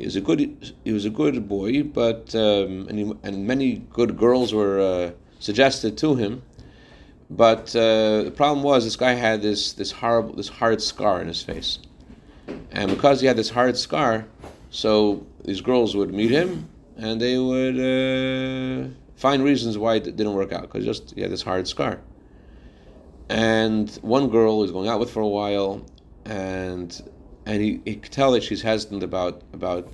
he 0.00 0.06
was 0.06 0.16
a 0.16 0.20
good 0.20 0.74
he 0.84 0.92
was 0.92 1.04
a 1.04 1.10
good 1.10 1.48
boy, 1.48 1.82
but 1.82 2.34
um, 2.34 2.86
and, 2.88 2.98
he, 2.98 3.12
and 3.22 3.46
many 3.46 3.76
good 3.90 4.16
girls 4.16 4.52
were 4.52 4.80
uh, 4.80 5.10
suggested 5.38 5.98
to 5.98 6.14
him. 6.14 6.42
But 7.28 7.76
uh, 7.76 8.24
the 8.24 8.32
problem 8.34 8.64
was 8.64 8.84
this 8.84 8.96
guy 8.96 9.12
had 9.12 9.42
this 9.42 9.72
this 9.74 9.92
horrible 9.92 10.34
this 10.34 10.48
hard 10.48 10.80
scar 10.82 11.20
in 11.20 11.28
his 11.28 11.42
face, 11.42 11.78
and 12.72 12.90
because 12.90 13.20
he 13.20 13.26
had 13.26 13.36
this 13.36 13.50
hard 13.50 13.76
scar, 13.76 14.26
so 14.70 15.26
these 15.44 15.60
girls 15.60 15.94
would 15.94 16.12
meet 16.12 16.30
him 16.30 16.68
and 17.00 17.20
they 17.20 17.38
would 17.38 17.78
uh, 17.78 18.88
find 19.16 19.42
reasons 19.42 19.78
why 19.78 19.96
it 19.96 20.04
didn't 20.04 20.34
work 20.34 20.52
out 20.52 20.62
because 20.62 20.84
just 20.84 21.14
he 21.14 21.22
had 21.22 21.30
this 21.30 21.42
hard 21.42 21.66
scar. 21.66 22.00
And 23.28 23.90
one 24.02 24.28
girl 24.28 24.58
was 24.58 24.70
going 24.70 24.88
out 24.88 24.98
with 25.00 25.10
for 25.10 25.20
a 25.20 25.28
while, 25.28 25.84
and 26.24 26.90
and 27.50 27.60
he, 27.60 27.80
he 27.84 27.96
could 27.96 28.12
tell 28.12 28.30
that 28.30 28.44
she's 28.44 28.62
hesitant 28.62 29.02
about 29.02 29.42
about 29.52 29.92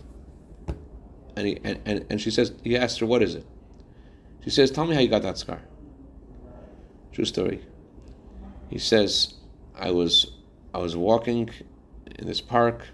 and, 1.37 1.47
he, 1.47 1.59
and, 1.65 1.81
and, 1.87 2.07
and 2.11 2.21
she 2.21 2.31
says 2.31 2.53
he 2.63 2.77
asked 2.77 3.01
her 3.01 3.07
what 3.07 3.23
is 3.23 3.35
it? 3.35 3.47
She 4.45 4.51
says 4.51 4.71
tell 4.71 4.85
me 4.85 4.95
how 4.95 5.01
you 5.01 5.09
got 5.09 5.23
that 5.23 5.39
scar. 5.39 5.63
True 7.13 7.25
story. 7.25 7.63
He 8.69 8.79
says 8.79 9.35
i 9.75 9.91
was 9.91 10.33
i 10.75 10.79
was 10.79 10.97
walking 10.97 11.49
in 12.19 12.27
this 12.27 12.43
park 12.43 12.89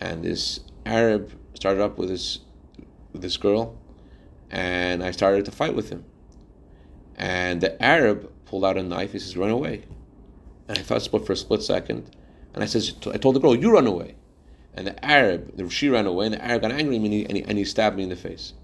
and 0.00 0.24
this 0.24 0.60
arab 0.86 1.32
started 1.54 1.80
up 1.80 1.96
with 1.96 2.08
this 2.08 2.40
with 3.12 3.22
this 3.22 3.36
girl 3.36 3.76
and 4.50 5.04
i 5.04 5.12
started 5.12 5.44
to 5.44 5.52
fight 5.52 5.76
with 5.76 5.90
him. 5.90 6.04
And 7.14 7.60
the 7.60 7.80
arab 7.80 8.28
pulled 8.44 8.64
out 8.64 8.76
a 8.76 8.82
knife. 8.82 9.12
He 9.12 9.20
says 9.20 9.36
run 9.36 9.50
away. 9.50 9.84
And 10.66 10.78
i 10.78 10.82
thought 10.82 11.24
for 11.24 11.32
a 11.32 11.36
split 11.36 11.62
second 11.62 12.10
and 12.54 12.62
I 12.62 12.66
says, 12.66 12.94
I 13.12 13.18
told 13.18 13.34
the 13.34 13.40
girl, 13.40 13.54
you 13.54 13.72
run 13.72 13.86
away. 13.86 14.14
And 14.74 14.86
the 14.86 15.04
Arab, 15.04 15.56
the, 15.56 15.68
she 15.68 15.88
ran 15.88 16.06
away, 16.06 16.26
and 16.26 16.34
the 16.34 16.44
Arab 16.44 16.62
got 16.62 16.72
angry 16.72 16.96
at 16.96 17.02
me, 17.02 17.06
and 17.06 17.14
he, 17.14 17.24
and 17.26 17.36
he, 17.36 17.44
and 17.44 17.58
he 17.58 17.64
stabbed 17.64 17.96
me 17.96 18.04
in 18.04 18.08
the 18.08 18.16
face. 18.16 18.54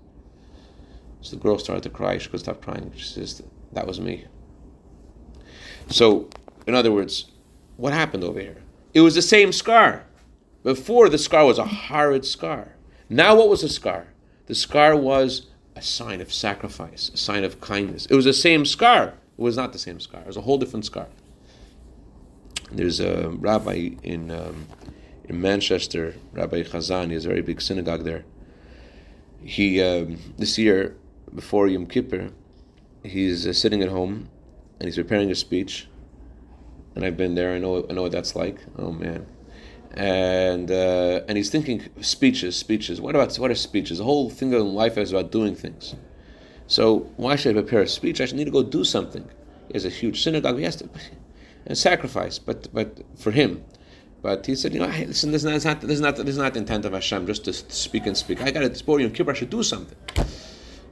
So 1.21 1.37
the 1.37 1.43
girl 1.43 1.59
started 1.59 1.83
to 1.83 1.91
cry. 1.91 2.19
She 2.19 2.27
couldn't 2.27 2.41
stop 2.41 2.63
crying. 2.63 2.93
She 2.97 3.05
says, 3.05 3.43
that 3.73 3.87
was 3.87 4.01
me. 4.01 4.25
So, 5.89 6.31
in 6.67 6.75
other 6.75 6.93
words, 6.93 7.27
what 7.77 7.93
happened 7.93 8.25
over 8.25 8.41
here? 8.41 8.63
It 8.95 9.01
was 9.01 9.15
the 9.15 9.23
same 9.23 9.53
scar. 9.53 10.07
Before, 10.63 11.09
the 11.09 11.19
scar 11.19 11.47
was 11.47 11.59
a 11.59 11.65
horrid 11.65 12.25
scar. 12.25 12.77
Now, 13.09 13.37
what 13.37 13.49
was 13.49 13.63
the 13.63 13.69
scar? 13.69 14.09
The 14.47 14.55
scar 14.55 14.97
was 14.97 15.49
a 15.77 15.83
sign 15.83 16.21
of 16.21 16.33
sacrifice, 16.33 17.11
a 17.13 17.17
sign 17.17 17.45
of 17.45 17.61
kindness. 17.61 18.07
It 18.07 18.15
was 18.15 18.25
the 18.25 18.33
same 18.33 18.65
scar. 18.65 19.15
It 19.39 19.43
was 19.43 19.57
not 19.57 19.73
the 19.73 19.79
same 19.79 20.01
scar. 20.01 20.21
It 20.21 20.27
was 20.27 20.37
a 20.37 20.43
whole 20.43 20.59
different 20.59 20.85
scar. 20.85 21.09
There's 22.73 23.01
a 23.01 23.31
rabbi 23.31 23.91
in 24.03 24.31
um, 24.31 24.67
in 25.25 25.41
Manchester, 25.41 26.15
Rabbi 26.33 26.63
Chazan. 26.63 27.09
He 27.09 27.15
has 27.15 27.25
a 27.25 27.29
very 27.29 27.43
big 27.43 27.61
synagogue 27.61 28.05
there. 28.05 28.25
He 29.43 29.83
um, 29.83 30.19
this 30.39 30.57
year 30.59 30.97
before 31.35 31.67
Yom 31.69 31.87
Kippur, 31.87 32.31
he's 33.03 33.47
uh, 33.47 33.53
sitting 33.53 33.83
at 33.83 33.89
home 33.89 34.29
and 34.79 34.87
he's 34.87 34.97
preparing 34.97 35.31
a 35.31 35.35
speech. 35.35 35.89
And 36.95 37.05
I've 37.05 37.17
been 37.17 37.35
there. 37.35 37.55
I 37.55 37.59
know. 37.59 37.87
I 37.89 37.93
know 37.93 38.03
what 38.03 38.13
that's 38.13 38.35
like. 38.37 38.59
Oh 38.79 38.93
man. 38.93 39.27
And 39.93 40.71
uh, 40.71 41.23
and 41.27 41.37
he's 41.37 41.51
thinking 41.51 41.89
speeches, 42.01 42.57
speeches. 42.57 43.01
What 43.01 43.17
about 43.17 43.37
what 43.37 43.51
are 43.51 43.57
speeches? 43.57 43.99
The 43.99 44.05
whole 44.05 44.31
thing 44.31 44.53
in 44.53 44.75
life 44.75 44.97
is 44.97 45.13
about 45.13 45.33
doing 45.33 45.57
things. 45.57 45.97
So 46.69 47.11
why 47.17 47.35
should 47.35 47.57
I 47.57 47.61
prepare 47.63 47.83
a 47.83 47.89
speech? 47.89 48.21
I 48.21 48.27
should 48.27 48.37
need 48.37 48.45
to 48.45 48.53
go 48.53 48.63
do 48.63 48.85
something. 48.85 49.29
He 49.69 49.75
has 49.75 49.85
a 49.85 49.91
huge 49.91 50.23
synagogue. 50.23 50.57
He 50.57 50.65
has 50.65 50.77
to 50.77 50.89
and 51.71 51.79
sacrifice, 51.79 52.39
but 52.39 52.69
but 52.75 52.99
for 53.17 53.31
him. 53.31 53.65
But 54.23 54.45
he 54.45 54.55
said, 54.55 54.75
you 54.75 54.81
know, 54.81 54.89
hey, 54.89 55.07
listen, 55.07 55.31
this 55.31 55.45
is 55.45 55.65
not 55.65 55.81
this 55.81 55.93
is 55.93 56.01
not 56.01 56.17
this 56.17 56.29
is 56.29 56.39
not 56.39 56.53
the 56.53 56.59
intent 56.59 56.85
of 56.85 56.93
Hashem 56.93 57.27
just 57.27 57.45
to 57.45 57.53
speak 57.53 58.07
and 58.07 58.17
speak. 58.17 58.43
I 58.43 58.51
got 58.51 58.65
it. 58.65 58.77
Sport 58.77 59.01
Yom 59.01 59.13
Kippur. 59.13 59.31
I 59.31 59.35
should 59.35 59.51
do 59.51 59.63
something. 59.63 59.97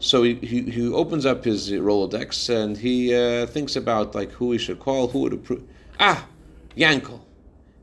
So 0.01 0.23
he, 0.23 0.35
he, 0.37 0.63
he 0.71 0.89
opens 0.93 1.27
up 1.27 1.45
his 1.45 1.73
Rolodex 1.73 2.49
and 2.49 2.77
he 2.77 3.13
uh, 3.13 3.47
thinks 3.47 3.75
about 3.75 4.15
like 4.15 4.31
who 4.31 4.53
he 4.53 4.59
should 4.59 4.79
call, 4.79 5.09
who 5.09 5.19
would 5.23 5.33
approve. 5.33 5.65
Ah, 5.99 6.29
Yankel. 6.77 7.21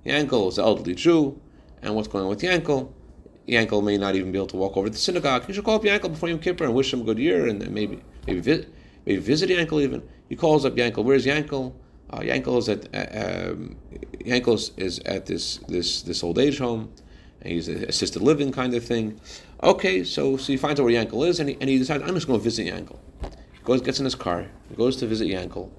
Yankel 0.05 0.47
is 0.47 0.57
an 0.57 0.63
elderly 0.63 0.95
Jew, 0.95 1.39
and 1.81 1.93
what's 1.93 2.07
going 2.07 2.23
on 2.23 2.29
with 2.29 2.41
Yankel? 2.41 2.93
Yankel 3.47 3.83
may 3.83 3.97
not 3.97 4.15
even 4.15 4.31
be 4.31 4.37
able 4.37 4.47
to 4.47 4.55
walk 4.55 4.77
over 4.77 4.87
to 4.87 4.93
the 4.93 4.97
synagogue. 4.97 5.43
You 5.47 5.53
should 5.53 5.65
call 5.65 5.75
up 5.75 5.83
Yankel 5.83 6.09
before 6.11 6.29
Yom 6.29 6.39
Kippur 6.39 6.63
and 6.63 6.73
wish 6.73 6.93
him 6.93 7.01
a 7.01 7.03
good 7.03 7.19
year, 7.19 7.47
and 7.47 7.59
maybe 7.71 8.01
maybe 8.25 8.65
maybe 9.05 9.19
visit 9.19 9.49
Yankel 9.49 9.83
even. 9.83 10.01
He 10.29 10.37
calls 10.37 10.63
up 10.63 10.75
Yankel. 10.75 11.03
Where's 11.03 11.25
Yankel? 11.25 11.73
Uh, 12.09 12.19
Yankel 12.19 12.57
is 12.59 12.69
at 12.69 12.87
uh, 12.93 13.51
um, 13.51 13.75
Yankel 14.19 14.71
is 14.77 14.99
at 14.99 15.25
this 15.25 15.57
this 15.67 16.03
this 16.03 16.23
old 16.23 16.37
age 16.37 16.59
home, 16.59 16.91
and 17.41 17.51
he's 17.51 17.67
an 17.67 17.83
assisted 17.85 18.21
living 18.21 18.51
kind 18.51 18.73
of 18.73 18.83
thing. 18.83 19.19
Okay, 19.63 20.03
so 20.03 20.37
so 20.37 20.53
he 20.53 20.57
finds 20.57 20.79
out 20.79 20.83
where 20.83 20.93
Yankel 20.93 21.27
is, 21.27 21.39
and 21.39 21.49
he, 21.49 21.57
and 21.59 21.69
he 21.69 21.77
decides 21.77 22.03
I'm 22.03 22.13
just 22.13 22.27
going 22.27 22.39
to 22.39 22.43
visit 22.43 22.67
Yankel. 22.67 22.99
He 23.53 23.59
goes, 23.63 23.81
gets 23.81 23.99
in 23.99 24.05
his 24.05 24.15
car, 24.15 24.45
he 24.69 24.75
goes 24.75 24.97
to 24.97 25.07
visit 25.07 25.27
Yankel. 25.27 25.71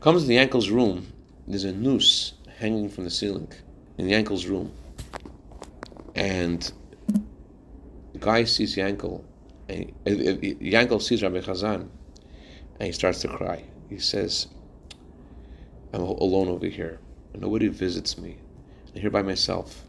Comes 0.00 0.26
to 0.26 0.32
Yankel's 0.32 0.70
room. 0.70 1.06
There's 1.48 1.64
a 1.64 1.72
noose 1.72 2.34
hanging 2.58 2.88
from 2.88 3.04
the 3.04 3.10
ceiling 3.10 3.50
in 3.98 4.06
Yankel's 4.06 4.46
room, 4.46 4.72
and 6.14 6.70
the 8.12 8.18
guy 8.18 8.44
sees 8.44 8.76
Yankel, 8.76 9.24
and 9.68 9.92
Yankel 10.04 11.00
sees 11.00 11.22
Rabbi 11.22 11.40
Chazan, 11.40 11.88
and 12.78 12.86
he 12.86 12.92
starts 12.92 13.20
to 13.20 13.28
cry. 13.28 13.64
He 13.88 13.98
says, 13.98 14.48
I'm 15.92 16.00
alone 16.00 16.48
over 16.48 16.66
here. 16.66 17.00
And 17.32 17.42
nobody 17.42 17.68
visits 17.68 18.18
me. 18.18 18.36
I'm 18.94 19.00
here 19.00 19.10
by 19.10 19.22
myself. 19.22 19.82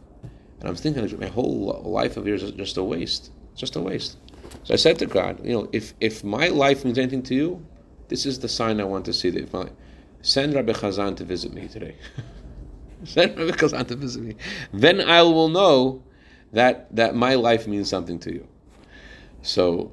And 0.59 0.67
I'm 0.67 0.75
thinking 0.75 1.19
my 1.19 1.27
whole 1.27 1.81
life 1.83 2.17
of 2.17 2.25
here 2.25 2.35
is 2.35 2.51
just 2.51 2.77
a 2.77 2.83
waste. 2.83 3.31
It's 3.51 3.61
just 3.61 3.75
a 3.75 3.81
waste. 3.81 4.17
So 4.63 4.73
I 4.73 4.77
said 4.77 4.99
to 4.99 5.05
God, 5.05 5.43
you 5.45 5.53
know, 5.53 5.69
if, 5.71 5.93
if 5.99 6.23
my 6.23 6.47
life 6.47 6.83
means 6.83 6.97
anything 6.97 7.23
to 7.23 7.35
you, 7.35 7.65
this 8.07 8.25
is 8.25 8.39
the 8.39 8.49
sign 8.49 8.79
I 8.79 8.85
want 8.85 9.05
to 9.05 9.13
see. 9.13 9.29
That 9.29 9.43
if 9.43 9.53
my, 9.53 9.69
send 10.21 10.53
Rabbi 10.53 10.73
Chazan 10.73 11.15
to 11.17 11.23
visit 11.23 11.53
me 11.53 11.67
today. 11.67 11.95
send 13.03 13.37
Rabbi 13.37 13.51
Chazan 13.51 13.87
to 13.87 13.95
visit 13.95 14.23
me. 14.23 14.35
Then 14.73 15.01
I 15.01 15.21
will 15.21 15.49
know 15.49 16.03
that, 16.53 16.95
that 16.95 17.15
my 17.15 17.35
life 17.35 17.67
means 17.67 17.89
something 17.89 18.19
to 18.19 18.33
you. 18.33 18.47
So 19.41 19.91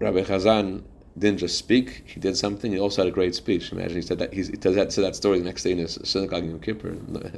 Rabbi 0.00 0.22
Chazan 0.22 0.82
didn't 1.18 1.38
just 1.38 1.58
speak; 1.58 2.04
he 2.06 2.20
did 2.20 2.36
something. 2.36 2.72
He 2.72 2.78
also 2.78 3.02
had 3.02 3.08
a 3.08 3.14
great 3.14 3.34
speech. 3.34 3.72
Imagine 3.72 3.96
he 3.96 4.02
said 4.02 4.18
that 4.18 4.32
he 4.32 4.42
that, 4.42 4.92
said 4.92 5.04
that 5.04 5.16
story 5.16 5.38
the 5.38 5.44
next 5.44 5.62
day 5.62 5.72
in 5.72 5.78
his 5.78 5.98
synagogue 6.04 6.44
in 6.44 6.50
Yom 6.50 6.60
Kippur. 6.60 6.94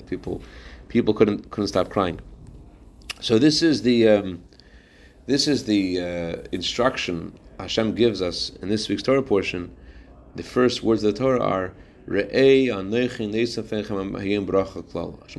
People, 0.09 0.43
people 0.89 1.15
couldn't 1.15 1.51
couldn't 1.51 1.69
stop 1.69 1.89
crying. 1.89 2.21
So 3.21 3.39
this 3.39 3.63
is 3.63 3.83
the 3.83 4.09
um, 4.09 4.43
this 5.27 5.49
is 5.49 5.65
the 5.65 6.01
uh, 6.01 6.37
instruction 6.53 7.39
Hashem 7.59 7.95
gives 7.95 8.23
us 8.23 8.51
in 8.63 8.69
this 8.69 8.89
week's 8.89 9.03
Torah 9.03 9.23
portion. 9.23 9.75
The 10.35 10.43
first 10.43 10.83
words 10.83 11.05
of 11.05 11.13
the 11.13 11.19
Torah 11.19 11.43
are 11.43 11.73
Hashem 12.07 12.93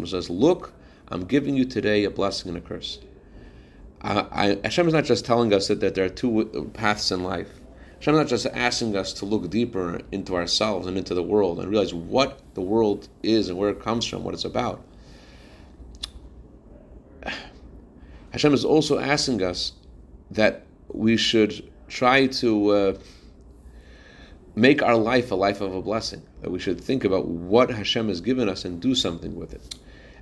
says, 0.05 0.29
"Look, 0.29 0.73
I'm 1.07 1.25
giving 1.25 1.55
you 1.55 1.65
today 1.65 2.03
a 2.03 2.09
blessing 2.09 2.49
and 2.49 2.57
a 2.57 2.61
curse." 2.61 2.99
I, 4.03 4.25
I, 4.31 4.59
Hashem 4.63 4.87
is 4.87 4.93
not 4.93 5.05
just 5.05 5.25
telling 5.25 5.53
us 5.53 5.67
that, 5.67 5.79
that 5.81 5.95
there 5.95 6.05
are 6.05 6.09
two 6.09 6.71
paths 6.73 7.11
in 7.11 7.23
life 7.23 7.60
Hashem 8.01 8.15
is 8.15 8.19
not 8.19 8.27
just 8.27 8.47
asking 8.47 8.97
us 8.97 9.13
to 9.13 9.25
look 9.25 9.47
deeper 9.51 10.01
into 10.11 10.35
ourselves 10.35 10.87
and 10.87 10.97
into 10.97 11.13
the 11.13 11.21
world 11.21 11.59
and 11.59 11.69
realize 11.69 11.93
what 11.93 12.41
the 12.55 12.61
world 12.61 13.07
is 13.21 13.47
and 13.47 13.59
where 13.59 13.69
it 13.69 13.79
comes 13.79 14.07
from, 14.07 14.23
what 14.23 14.33
it's 14.33 14.43
about. 14.43 14.83
Hashem 18.31 18.55
is 18.55 18.65
also 18.65 18.97
asking 18.97 19.43
us 19.43 19.73
that 20.31 20.65
we 20.87 21.15
should 21.15 21.69
try 21.89 22.25
to 22.25 22.69
uh, 22.69 22.97
make 24.55 24.81
our 24.81 24.97
life 24.97 25.29
a 25.29 25.35
life 25.35 25.61
of 25.61 25.75
a 25.75 25.81
blessing. 25.83 26.23
That 26.41 26.49
we 26.49 26.57
should 26.57 26.81
think 26.81 27.03
about 27.03 27.27
what 27.27 27.69
Hashem 27.69 28.07
has 28.07 28.19
given 28.19 28.49
us 28.49 28.65
and 28.65 28.81
do 28.81 28.95
something 28.95 29.35
with 29.35 29.53
it. 29.53 29.75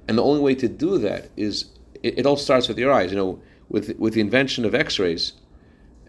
And 0.09 0.17
the 0.17 0.23
only 0.23 0.41
way 0.41 0.55
to 0.55 0.67
do 0.67 0.97
that 0.97 1.29
is 1.37 1.69
it, 2.03 2.19
it 2.19 2.25
all 2.25 2.35
starts 2.35 2.67
with 2.67 2.77
your 2.77 2.91
eyes. 2.91 3.11
You 3.11 3.17
know, 3.17 3.41
with 3.69 3.97
with 3.97 4.15
the 4.15 4.21
invention 4.21 4.65
of 4.65 4.75
X-rays, 4.75 5.31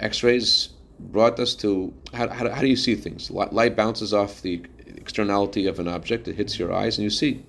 X-rays 0.01 0.71
brought 1.01 1.41
us 1.41 1.55
to 1.57 1.93
how, 2.13 2.29
how, 2.29 2.49
how 2.51 2.61
do 2.61 2.69
you 2.69 2.77
see 2.77 2.95
things? 2.95 3.31
Light 3.31 3.77
bounces 3.77 4.13
off 4.13 4.43
the 4.43 4.63
externality 4.87 5.67
of 5.67 5.79
an 5.79 5.89
object, 5.89 6.29
it 6.29 6.37
hits 6.37 6.59
your 6.59 6.73
eyes, 6.73 6.99
and 6.99 7.05
you 7.05 7.11
see. 7.11 7.45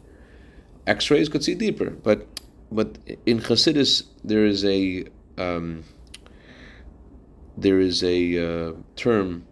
X-rays 0.88 1.30
could 1.30 1.44
see 1.44 1.54
deeper, 1.54 1.92
but 1.92 2.28
but 2.72 2.98
in 3.26 3.40
Chassidus 3.40 4.04
there 4.24 4.46
is 4.46 4.66
a 4.66 5.06
um, 5.38 5.84
there 7.58 7.80
is 7.80 8.04
a 8.04 8.70
uh, 8.70 8.74
term 8.96 9.46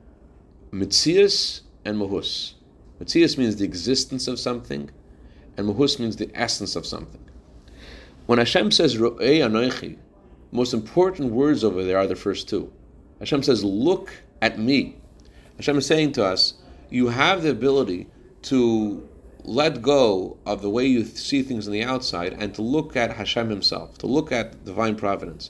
mitzias 0.71 1.61
and 1.85 1.97
mahus. 1.97 2.53
Mitzias 2.99 3.37
means 3.37 3.57
the 3.57 3.65
existence 3.65 4.27
of 4.27 4.39
something, 4.39 4.89
and 5.57 5.67
mahus 5.67 5.99
means 5.99 6.15
the 6.15 6.31
essence 6.33 6.75
of 6.75 6.85
something. 6.85 7.23
When 8.25 8.39
Hashem 8.39 8.71
says 8.71 8.97
ro'ei 8.97 9.39
anoichi, 9.39 9.97
most 10.51 10.73
important 10.73 11.31
words 11.31 11.63
over 11.63 11.83
there 11.83 11.97
are 11.97 12.07
the 12.07 12.15
first 12.15 12.49
two. 12.49 12.71
Hashem 13.19 13.43
says, 13.43 13.63
"Look 13.63 14.23
at 14.41 14.59
me." 14.59 14.95
Hashem 15.57 15.77
is 15.77 15.85
saying 15.85 16.13
to 16.13 16.25
us, 16.25 16.53
"You 16.89 17.09
have 17.09 17.43
the 17.43 17.51
ability 17.51 18.07
to 18.43 19.07
let 19.43 19.81
go 19.81 20.37
of 20.45 20.61
the 20.61 20.69
way 20.69 20.85
you 20.85 21.03
see 21.05 21.41
things 21.41 21.67
on 21.67 21.73
the 21.73 21.83
outside 21.83 22.35
and 22.37 22.53
to 22.53 22.61
look 22.61 22.95
at 22.95 23.13
Hashem 23.13 23.49
Himself, 23.49 23.97
to 23.97 24.07
look 24.07 24.31
at 24.31 24.63
divine 24.65 24.95
providence. 24.95 25.49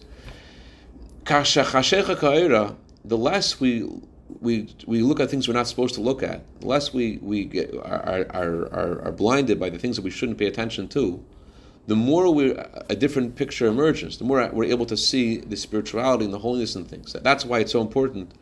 The 3.05 3.17
less 3.17 3.59
we 3.59 3.87
we 4.41 4.67
we 4.85 5.01
look 5.01 5.19
at 5.19 5.29
things 5.29 5.47
we're 5.47 5.53
not 5.53 5.67
supposed 5.67 5.95
to 5.95 6.01
look 6.01 6.21
at, 6.23 6.41
the 6.61 6.67
less 6.67 6.93
we 6.93 7.17
we 7.21 7.45
get, 7.45 7.73
are, 7.75 8.25
are, 8.29 8.73
are, 8.73 9.01
are 9.05 9.11
blinded 9.11 9.59
by 9.59 9.69
the 9.69 9.77
things 9.77 9.95
that 9.95 10.03
we 10.03 10.11
shouldn't 10.11 10.37
pay 10.37 10.47
attention 10.47 10.87
to, 10.89 11.23
the 11.89 11.95
more 11.95 12.33
we're 12.33 12.55
a 12.89 12.95
different 12.95 13.35
picture 13.35 13.67
emerges. 13.67 14.17
The 14.17 14.23
more 14.23 14.49
we're 14.53 14.71
able 14.75 14.85
to 14.85 14.97
see 14.97 15.37
the 15.37 15.57
spirituality 15.57 16.23
and 16.25 16.33
the 16.33 16.39
holiness 16.39 16.75
and 16.75 16.87
things. 16.87 17.13
That's 17.13 17.45
why 17.45 17.59
it's 17.59 17.71
so 17.71 17.81
important 17.81 18.33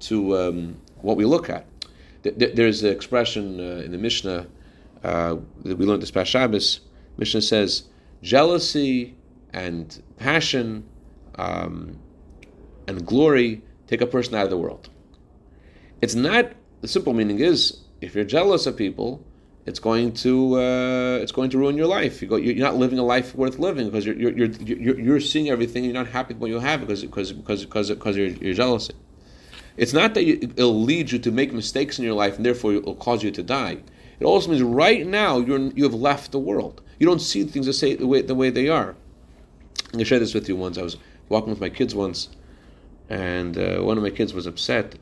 to 0.00 0.36
um, 0.38 0.80
what 1.00 1.16
we 1.16 1.24
look 1.24 1.50
at. 1.50 1.66
There's 2.22 2.82
an 2.82 2.92
expression 2.92 3.58
uh, 3.58 3.84
in 3.84 3.92
the 3.92 3.98
Mishnah 3.98 4.46
uh, 5.02 5.36
we 5.62 5.74
learned 5.74 6.02
this 6.02 6.10
past 6.10 6.30
Shabbos, 6.30 6.80
Mishnah 7.16 7.42
says 7.42 7.84
jealousy 8.22 9.16
and 9.52 10.02
passion 10.18 10.86
um, 11.36 11.98
and 12.86 13.06
glory 13.06 13.62
take 13.86 14.00
a 14.00 14.06
person 14.06 14.34
out 14.34 14.44
of 14.44 14.50
the 14.50 14.58
world. 14.58 14.90
It's 16.02 16.14
not 16.14 16.52
the 16.80 16.88
simple 16.88 17.12
meaning 17.12 17.40
is 17.40 17.80
if 18.00 18.14
you're 18.14 18.24
jealous 18.24 18.66
of 18.66 18.76
people, 18.76 19.24
it's 19.70 19.78
going 19.78 20.12
to 20.12 20.56
uh, 20.56 21.22
it's 21.22 21.30
going 21.30 21.48
to 21.50 21.58
ruin 21.58 21.76
your 21.76 21.86
life. 21.86 22.20
You 22.20 22.28
go, 22.28 22.36
you're 22.36 22.56
not 22.56 22.76
living 22.76 22.98
a 22.98 23.04
life 23.04 23.34
worth 23.36 23.58
living 23.58 23.86
because 23.86 24.04
you're 24.04 24.16
you're, 24.16 24.32
you're, 24.32 24.78
you're, 24.84 25.00
you're 25.00 25.20
seeing 25.20 25.48
everything. 25.48 25.84
You're 25.84 26.00
not 26.02 26.08
happy 26.08 26.34
with 26.34 26.40
what 26.42 26.50
you 26.50 26.58
have 26.58 26.80
because 26.80 27.02
because 27.02 27.32
because 27.32 27.64
because 27.64 27.88
because 27.90 28.16
you're, 28.16 28.34
you're 28.44 28.54
jealous. 28.54 28.90
It's 29.76 29.92
not 29.92 30.14
that 30.14 30.24
you, 30.24 30.38
it'll 30.42 30.82
lead 30.82 31.12
you 31.12 31.20
to 31.20 31.30
make 31.30 31.52
mistakes 31.52 31.98
in 31.98 32.04
your 32.04 32.14
life 32.14 32.36
and 32.36 32.44
therefore 32.44 32.74
it'll 32.74 32.96
cause 32.96 33.22
you 33.22 33.30
to 33.30 33.42
die. 33.42 33.78
It 34.18 34.24
also 34.24 34.50
means 34.50 34.62
right 34.62 35.06
now 35.06 35.38
you're 35.38 35.60
you 35.78 35.84
have 35.84 35.94
left 35.94 36.32
the 36.32 36.40
world. 36.40 36.82
You 36.98 37.06
don't 37.06 37.20
see 37.20 37.44
things 37.44 37.66
the, 37.66 37.72
say, 37.72 37.94
the 37.94 38.08
way 38.08 38.22
the 38.22 38.34
way 38.34 38.50
they 38.50 38.68
are. 38.68 38.90
I'm 38.90 39.92
gonna 39.92 40.04
share 40.04 40.18
this 40.18 40.34
with 40.34 40.48
you 40.48 40.56
once. 40.56 40.78
I 40.78 40.82
was 40.82 40.96
walking 41.28 41.50
with 41.50 41.60
my 41.60 41.70
kids 41.70 41.94
once, 41.94 42.28
and 43.08 43.56
uh, 43.56 43.78
one 43.88 43.96
of 43.96 44.02
my 44.02 44.10
kids 44.10 44.34
was 44.34 44.46
upset, 44.46 44.96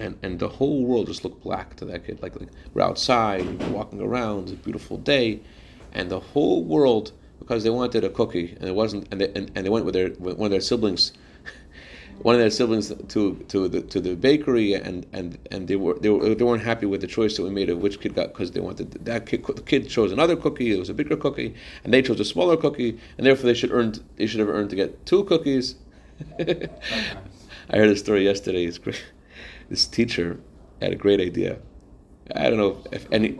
and, 0.00 0.18
and 0.22 0.38
the 0.38 0.48
whole 0.48 0.84
world 0.84 1.06
just 1.06 1.24
looked 1.24 1.42
black 1.42 1.76
to 1.76 1.84
that 1.86 2.06
kid. 2.06 2.22
Like, 2.22 2.38
like 2.40 2.48
we're 2.74 2.82
outside, 2.82 3.44
we're 3.60 3.68
walking 3.68 4.00
around, 4.00 4.44
it's 4.44 4.52
a 4.52 4.56
beautiful 4.56 4.96
day, 4.96 5.40
and 5.92 6.10
the 6.10 6.20
whole 6.20 6.64
world 6.64 7.12
because 7.38 7.64
they 7.64 7.70
wanted 7.70 8.04
a 8.04 8.10
cookie 8.10 8.56
and 8.60 8.68
it 8.68 8.74
wasn't, 8.74 9.06
and 9.10 9.20
they, 9.20 9.28
and, 9.34 9.50
and 9.54 9.64
they 9.64 9.70
went 9.70 9.84
with 9.84 9.94
their 9.94 10.10
with 10.18 10.36
one 10.36 10.46
of 10.46 10.50
their 10.50 10.60
siblings 10.60 11.12
one 12.22 12.34
of 12.34 12.40
their 12.40 12.50
siblings 12.50 12.92
to 13.08 13.34
to 13.48 13.68
the 13.68 13.80
to 13.82 14.00
the 14.00 14.14
bakery, 14.14 14.74
and 14.74 15.06
and 15.12 15.38
and 15.50 15.68
they 15.68 15.76
were 15.76 15.98
they, 15.98 16.10
were, 16.10 16.34
they 16.34 16.44
weren't 16.44 16.62
happy 16.62 16.86
with 16.86 17.00
the 17.00 17.06
choice 17.06 17.36
that 17.36 17.42
we 17.42 17.50
made 17.50 17.70
of 17.70 17.78
which 17.78 18.00
kid 18.00 18.14
got 18.14 18.28
because 18.28 18.50
they 18.50 18.60
wanted 18.60 18.92
that 19.04 19.26
kid. 19.26 19.44
The 19.44 19.62
kid 19.62 19.88
chose 19.88 20.12
another 20.12 20.36
cookie. 20.36 20.72
It 20.72 20.78
was 20.78 20.90
a 20.90 20.94
bigger 20.94 21.16
cookie, 21.16 21.54
and 21.84 21.92
they 21.94 22.02
chose 22.02 22.20
a 22.20 22.24
smaller 22.24 22.56
cookie, 22.56 22.98
and 23.16 23.26
therefore 23.26 23.46
they 23.46 23.54
should 23.54 23.72
earn 23.72 23.94
they 24.16 24.26
should 24.26 24.40
have 24.40 24.48
earned 24.48 24.70
to 24.70 24.76
get 24.76 25.06
two 25.06 25.24
cookies. 25.24 25.76
I 26.38 27.76
heard 27.76 27.88
a 27.88 27.96
story 27.96 28.24
yesterday. 28.24 28.64
It's 28.64 28.78
great. 28.78 29.02
This 29.70 29.86
teacher 29.86 30.40
had 30.82 30.92
a 30.92 30.96
great 30.96 31.20
idea. 31.20 31.58
I 32.34 32.50
don't 32.50 32.58
know 32.58 32.82
if 32.92 33.06
any. 33.10 33.38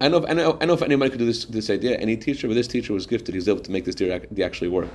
I 0.00 0.08
know, 0.08 0.18
if, 0.18 0.30
I 0.30 0.34
know, 0.34 0.58
I 0.60 0.66
know 0.66 0.74
if 0.74 0.82
anybody 0.82 1.10
could 1.10 1.18
do 1.18 1.26
this, 1.26 1.46
this 1.46 1.70
idea. 1.70 1.96
Any 1.96 2.16
teacher, 2.16 2.46
but 2.46 2.54
this 2.54 2.68
teacher 2.68 2.92
was 2.92 3.06
gifted. 3.06 3.34
He 3.34 3.38
was 3.38 3.48
able 3.48 3.60
to 3.60 3.70
make 3.70 3.84
this 3.84 3.94
deal 3.94 4.12
actually 4.42 4.68
work. 4.68 4.88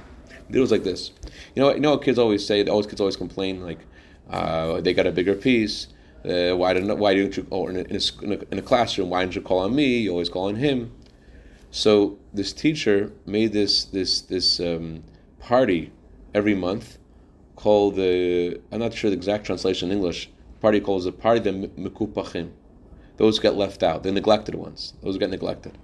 It 0.51 0.59
was 0.59 0.71
like 0.71 0.83
this. 0.83 1.11
You 1.55 1.63
know, 1.63 1.73
you 1.73 1.79
know, 1.79 1.97
kids 1.97 2.19
always 2.19 2.45
say. 2.45 2.63
Always 2.65 2.87
kids 2.87 3.01
always 3.01 3.15
complain 3.15 3.61
like 3.63 3.79
uh, 4.29 4.81
they 4.81 4.93
got 4.93 5.07
a 5.07 5.11
bigger 5.11 5.35
piece. 5.35 5.87
Uh, 6.23 6.55
why 6.55 6.73
didn't 6.73 6.97
why 6.97 7.15
didn't 7.15 7.37
you? 7.37 7.47
Or 7.49 7.69
in 7.71 7.77
a, 7.77 7.79
in, 7.81 8.33
a, 8.33 8.37
in 8.51 8.59
a 8.59 8.61
classroom, 8.61 9.09
why 9.09 9.21
didn't 9.21 9.35
you 9.35 9.41
call 9.41 9.59
on 9.59 9.75
me? 9.75 9.99
You 9.99 10.11
always 10.11 10.29
call 10.29 10.49
on 10.49 10.55
him. 10.55 10.91
So 11.71 12.17
this 12.33 12.51
teacher 12.53 13.11
made 13.25 13.53
this 13.53 13.85
this 13.85 14.21
this 14.21 14.59
um, 14.59 15.03
party 15.39 15.91
every 16.33 16.55
month 16.55 16.97
called 17.55 17.95
the 17.95 18.59
I'm 18.71 18.79
not 18.79 18.93
sure 18.93 19.09
the 19.09 19.17
exact 19.17 19.45
translation 19.45 19.91
in 19.91 19.97
English. 19.97 20.29
Party 20.61 20.79
calls 20.79 21.05
the 21.05 21.11
party 21.11 21.39
the 21.39 21.67
mikupachim. 21.69 22.51
Those 23.17 23.39
get 23.39 23.55
left 23.55 23.83
out, 23.83 24.03
the 24.03 24.11
neglected 24.11 24.55
ones. 24.55 24.93
Those 25.01 25.17
get 25.17 25.29
neglected. 25.29 25.77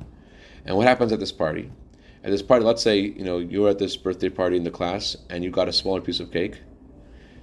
And 0.65 0.75
what 0.77 0.87
happens 0.87 1.11
at 1.11 1.19
this 1.19 1.31
party? 1.31 1.71
at 2.25 2.31
this 2.31 2.41
party, 2.41 2.65
let's 2.65 2.81
say 2.81 2.99
you 2.99 3.23
know 3.23 3.37
you're 3.37 3.69
at 3.69 3.77
this 3.77 3.95
birthday 3.95 4.29
party 4.29 4.57
in 4.57 4.63
the 4.63 4.71
class 4.71 5.15
and 5.29 5.43
you 5.43 5.51
got 5.51 5.69
a 5.69 5.73
smaller 5.73 6.01
piece 6.01 6.19
of 6.19 6.31
cake. 6.31 6.59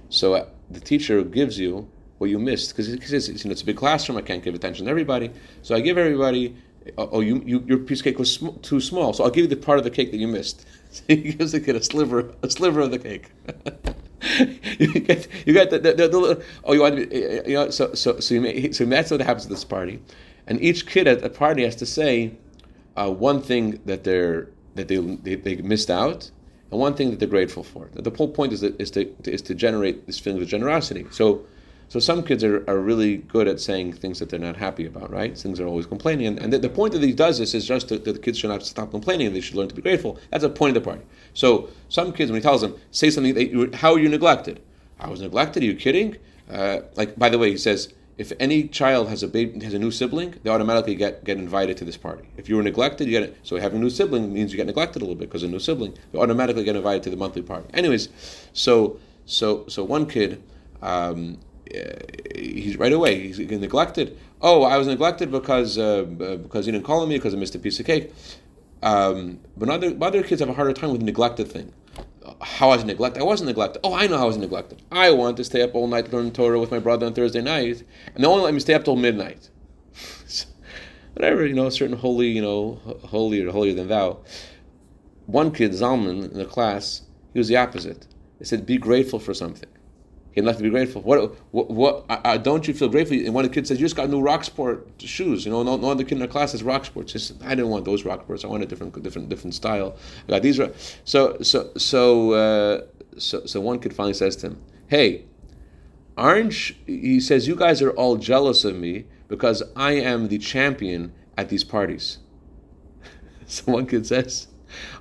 So 0.09 0.33
uh, 0.33 0.45
the 0.69 0.81
teacher 0.81 1.23
gives 1.23 1.57
you 1.57 1.89
what 2.17 2.29
you 2.29 2.37
missed 2.37 2.71
because 2.71 2.89
it's, 2.89 3.29
you 3.29 3.49
know, 3.49 3.51
it's 3.53 3.61
a 3.61 3.65
big 3.65 3.77
classroom. 3.77 4.17
I 4.17 4.21
can't 4.21 4.43
give 4.43 4.53
attention 4.53 4.85
to 4.85 4.91
everybody, 4.91 5.31
so 5.61 5.73
I 5.73 5.79
give 5.79 5.97
everybody. 5.97 6.55
Oh, 6.97 7.09
oh 7.13 7.19
you, 7.21 7.41
you 7.45 7.63
your 7.65 7.77
piece 7.77 8.01
of 8.01 8.03
cake 8.03 8.19
was 8.19 8.33
sm- 8.33 8.59
too 8.61 8.81
small, 8.81 9.13
so 9.13 9.23
I'll 9.23 9.31
give 9.31 9.43
you 9.43 9.47
the 9.47 9.55
part 9.55 9.77
of 9.77 9.85
the 9.85 9.89
cake 9.89 10.11
that 10.11 10.17
you 10.17 10.27
missed. 10.27 10.65
So 10.93 11.01
he 11.07 11.15
gives 11.15 11.53
the 11.53 11.59
kid 11.59 11.75
a 11.75 11.81
sliver, 11.81 12.35
a 12.43 12.49
sliver 12.51 12.81
of 12.81 12.91
the 12.91 12.99
cake. 12.99 13.31
you 14.79 14.99
get, 14.99 15.27
you 15.45 15.53
get 15.53 15.69
the, 15.69 15.79
the, 15.79 15.93
the, 15.93 16.07
the, 16.07 16.43
oh 16.63 16.73
you 16.73 16.81
want 16.81 16.95
to 16.97 17.07
be, 17.07 17.49
you 17.51 17.55
know 17.55 17.69
so 17.69 17.93
so 17.93 18.19
so, 18.19 18.33
you 18.33 18.41
may, 18.41 18.71
so 18.71 18.85
that's 18.85 19.11
what 19.11 19.21
happens 19.21 19.45
at 19.45 19.49
this 19.49 19.63
party, 19.63 20.01
and 20.47 20.61
each 20.61 20.85
kid 20.87 21.07
at 21.07 21.21
the 21.21 21.29
party 21.29 21.63
has 21.63 21.75
to 21.75 21.85
say 21.85 22.33
uh, 22.95 23.09
one 23.09 23.41
thing 23.41 23.79
that 23.85 24.03
they're 24.03 24.49
that 24.75 24.87
they, 24.87 24.97
they, 24.97 25.35
they 25.35 25.55
missed 25.57 25.89
out, 25.89 26.29
and 26.71 26.79
one 26.79 26.93
thing 26.95 27.11
that 27.11 27.19
they're 27.19 27.27
grateful 27.27 27.63
for. 27.63 27.89
The 27.93 28.09
whole 28.09 28.27
point 28.27 28.53
is, 28.53 28.61
that, 28.61 28.79
is, 28.81 28.91
to, 28.91 29.13
is 29.25 29.41
to 29.43 29.55
generate 29.55 30.07
this 30.07 30.19
feeling 30.19 30.41
of 30.41 30.47
generosity. 30.47 31.05
So, 31.11 31.45
so 31.93 31.99
some 31.99 32.23
kids 32.23 32.43
are, 32.43 32.67
are 32.67 32.79
really 32.79 33.17
good 33.17 33.47
at 33.47 33.59
saying 33.59 33.93
things 33.93 34.17
that 34.17 34.27
they're 34.27 34.39
not 34.39 34.57
happy 34.57 34.87
about, 34.87 35.11
right? 35.11 35.37
Things 35.37 35.59
are 35.59 35.67
always 35.67 35.85
complaining. 35.85 36.25
And, 36.25 36.39
and 36.39 36.51
the, 36.51 36.57
the, 36.57 36.67
point 36.67 36.91
that 36.93 37.03
he 37.03 37.13
does 37.13 37.37
this 37.37 37.53
is 37.53 37.67
just 37.67 37.89
that 37.89 38.03
the 38.03 38.17
kids 38.17 38.39
should 38.39 38.47
not 38.47 38.63
stop 38.63 38.89
complaining 38.89 39.31
they 39.31 39.41
should 39.41 39.53
learn 39.53 39.67
to 39.67 39.75
be 39.75 39.83
grateful. 39.83 40.17
That's 40.31 40.41
the 40.41 40.49
point 40.49 40.75
of 40.75 40.83
the 40.83 40.89
party. 40.89 41.05
So 41.35 41.69
some 41.89 42.11
kids, 42.11 42.31
when 42.31 42.41
he 42.41 42.43
tells 42.43 42.61
them, 42.61 42.75
say 42.89 43.11
something, 43.11 43.73
how 43.73 43.93
are 43.93 43.99
you 43.99 44.09
neglected? 44.09 44.59
I 44.99 45.07
was 45.07 45.21
neglected? 45.21 45.61
Are 45.61 45.67
you 45.67 45.75
kidding? 45.75 46.17
Uh, 46.49 46.79
like, 46.95 47.15
by 47.15 47.29
the 47.29 47.37
way, 47.37 47.51
he 47.51 47.57
says, 47.57 47.93
if 48.17 48.33
any 48.39 48.67
child 48.67 49.07
has 49.09 49.21
a 49.21 49.27
baby 49.27 49.63
has 49.63 49.75
a 49.75 49.79
new 49.79 49.91
sibling, 49.91 50.33
they 50.41 50.49
automatically 50.49 50.95
get, 50.95 51.23
get 51.23 51.37
invited 51.37 51.77
to 51.77 51.85
this 51.85 51.97
party. 51.97 52.27
If 52.37 52.49
you 52.49 52.55
were 52.55 52.63
neglected, 52.63 53.05
you 53.05 53.11
get 53.11 53.21
it. 53.21 53.37
So 53.43 53.57
having 53.57 53.77
a 53.77 53.83
new 53.83 53.91
sibling 53.91 54.33
means 54.33 54.51
you 54.51 54.57
get 54.57 54.65
neglected 54.65 55.03
a 55.03 55.05
little 55.05 55.13
bit 55.13 55.29
because 55.29 55.43
of 55.43 55.49
a 55.49 55.51
new 55.51 55.59
sibling. 55.59 55.95
You 56.11 56.21
automatically 56.21 56.63
get 56.63 56.75
invited 56.75 57.03
to 57.03 57.11
the 57.11 57.17
monthly 57.17 57.43
party. 57.43 57.67
Anyways, 57.71 58.09
so 58.51 58.99
so 59.27 59.65
so 59.67 59.83
one 59.83 60.07
kid, 60.07 60.41
um, 60.81 61.37
he's 62.35 62.77
right 62.77 62.93
away 62.93 63.27
he's 63.27 63.39
neglected. 63.39 64.17
Oh, 64.41 64.63
I 64.63 64.77
was 64.77 64.87
neglected 64.87 65.31
because 65.31 65.77
uh, 65.77 66.03
because 66.03 66.65
he 66.65 66.71
didn't 66.71 66.85
call 66.85 67.01
on 67.01 67.09
me 67.09 67.17
because 67.17 67.33
I 67.33 67.37
missed 67.37 67.55
a 67.55 67.59
piece 67.59 67.79
of 67.79 67.85
cake. 67.85 68.13
Um, 68.81 69.39
but 69.55 69.69
other 69.69 69.95
other 70.01 70.23
kids 70.23 70.41
have 70.41 70.49
a 70.49 70.53
harder 70.53 70.73
time 70.73 70.91
with 70.91 71.01
neglected 71.01 71.47
thing 71.49 71.73
how 72.41 72.69
I 72.69 72.75
was 72.75 72.85
neglected. 72.85 73.21
I 73.21 73.25
wasn't 73.25 73.47
neglected. 73.47 73.81
Oh, 73.83 73.93
I 73.93 74.07
know 74.07 74.17
how 74.17 74.23
I 74.23 74.27
was 74.27 74.37
neglected. 74.37 74.81
I 74.91 75.11
wanted 75.11 75.37
to 75.37 75.43
stay 75.43 75.61
up 75.61 75.75
all 75.75 75.87
night 75.87 76.11
learning 76.11 76.33
Torah 76.33 76.59
with 76.59 76.71
my 76.71 76.79
brother 76.79 77.05
on 77.05 77.13
Thursday 77.13 77.41
night, 77.41 77.83
and 78.13 78.23
they 78.23 78.27
only 78.27 78.43
let 78.43 78.53
me 78.53 78.59
stay 78.59 78.73
up 78.73 78.85
till 78.85 78.95
midnight. 78.95 79.49
Whatever, 81.13 81.45
you 81.45 81.53
know, 81.53 81.69
certain 81.69 81.97
holy, 81.97 82.27
you 82.27 82.41
know, 82.41 82.79
holier, 83.05 83.51
holier 83.51 83.73
than 83.73 83.87
thou. 83.87 84.19
One 85.25 85.51
kid, 85.51 85.71
Zalman, 85.71 86.31
in 86.31 86.37
the 86.37 86.45
class, 86.45 87.03
he 87.33 87.39
was 87.39 87.47
the 87.47 87.57
opposite. 87.57 88.07
They 88.39 88.45
said, 88.45 88.65
be 88.65 88.77
grateful 88.77 89.19
for 89.19 89.33
something. 89.33 89.69
He 90.33 90.41
had 90.41 90.45
nothing 90.45 90.63
to 90.63 90.63
be 90.63 90.69
grateful. 90.71 91.03
What? 91.03 91.35
What? 91.51 91.69
what 91.69 92.05
uh, 92.09 92.37
don't 92.37 92.67
you 92.67 92.73
feel 92.73 92.89
grateful? 92.89 93.15
And 93.15 93.35
one 93.35 93.45
of 93.45 93.51
the 93.51 93.53
kids 93.53 93.69
says, 93.69 93.79
"You 93.79 93.85
just 93.85 93.95
got 93.95 94.09
new 94.09 94.19
rock 94.19 94.43
sport 94.43 94.87
shoes." 94.97 95.45
You 95.45 95.51
know, 95.51 95.61
no, 95.61 95.77
no 95.77 95.91
other 95.91 96.03
kid 96.03 96.15
in 96.15 96.23
our 96.23 96.27
class 96.27 96.53
has 96.53 96.63
rock 96.63 96.85
sports. 96.85 97.13
Said, 97.13 97.37
I 97.43 97.49
didn't 97.49 97.69
want 97.69 97.85
those 97.85 98.03
rock 98.03 98.23
sports. 98.23 98.43
I 98.43 98.47
want 98.47 98.63
a 98.63 98.65
different, 98.65 99.01
different, 99.03 99.29
different 99.29 99.53
style. 99.53 99.95
I 100.27 100.31
got 100.31 100.41
these. 100.41 100.59
So, 101.05 101.37
so, 101.41 101.71
so, 101.77 102.31
uh, 102.31 102.81
so, 103.17 103.45
so 103.45 103.61
one 103.61 103.79
kid 103.79 103.93
finally 103.93 104.15
says 104.15 104.35
to 104.37 104.47
him, 104.47 104.61
"Hey, 104.87 105.25
aren't?" 106.17 106.53
He 106.87 107.19
says, 107.19 107.47
"You 107.47 107.55
guys 107.55 107.83
are 107.83 107.91
all 107.91 108.17
jealous 108.17 108.65
of 108.65 108.75
me 108.75 109.05
because 109.27 109.61
I 109.75 109.91
am 109.91 110.29
the 110.29 110.39
champion 110.39 111.13
at 111.37 111.49
these 111.49 111.63
parties." 111.63 112.17
so 113.45 113.71
one 113.71 113.85
kid 113.85 114.07
says, 114.07 114.47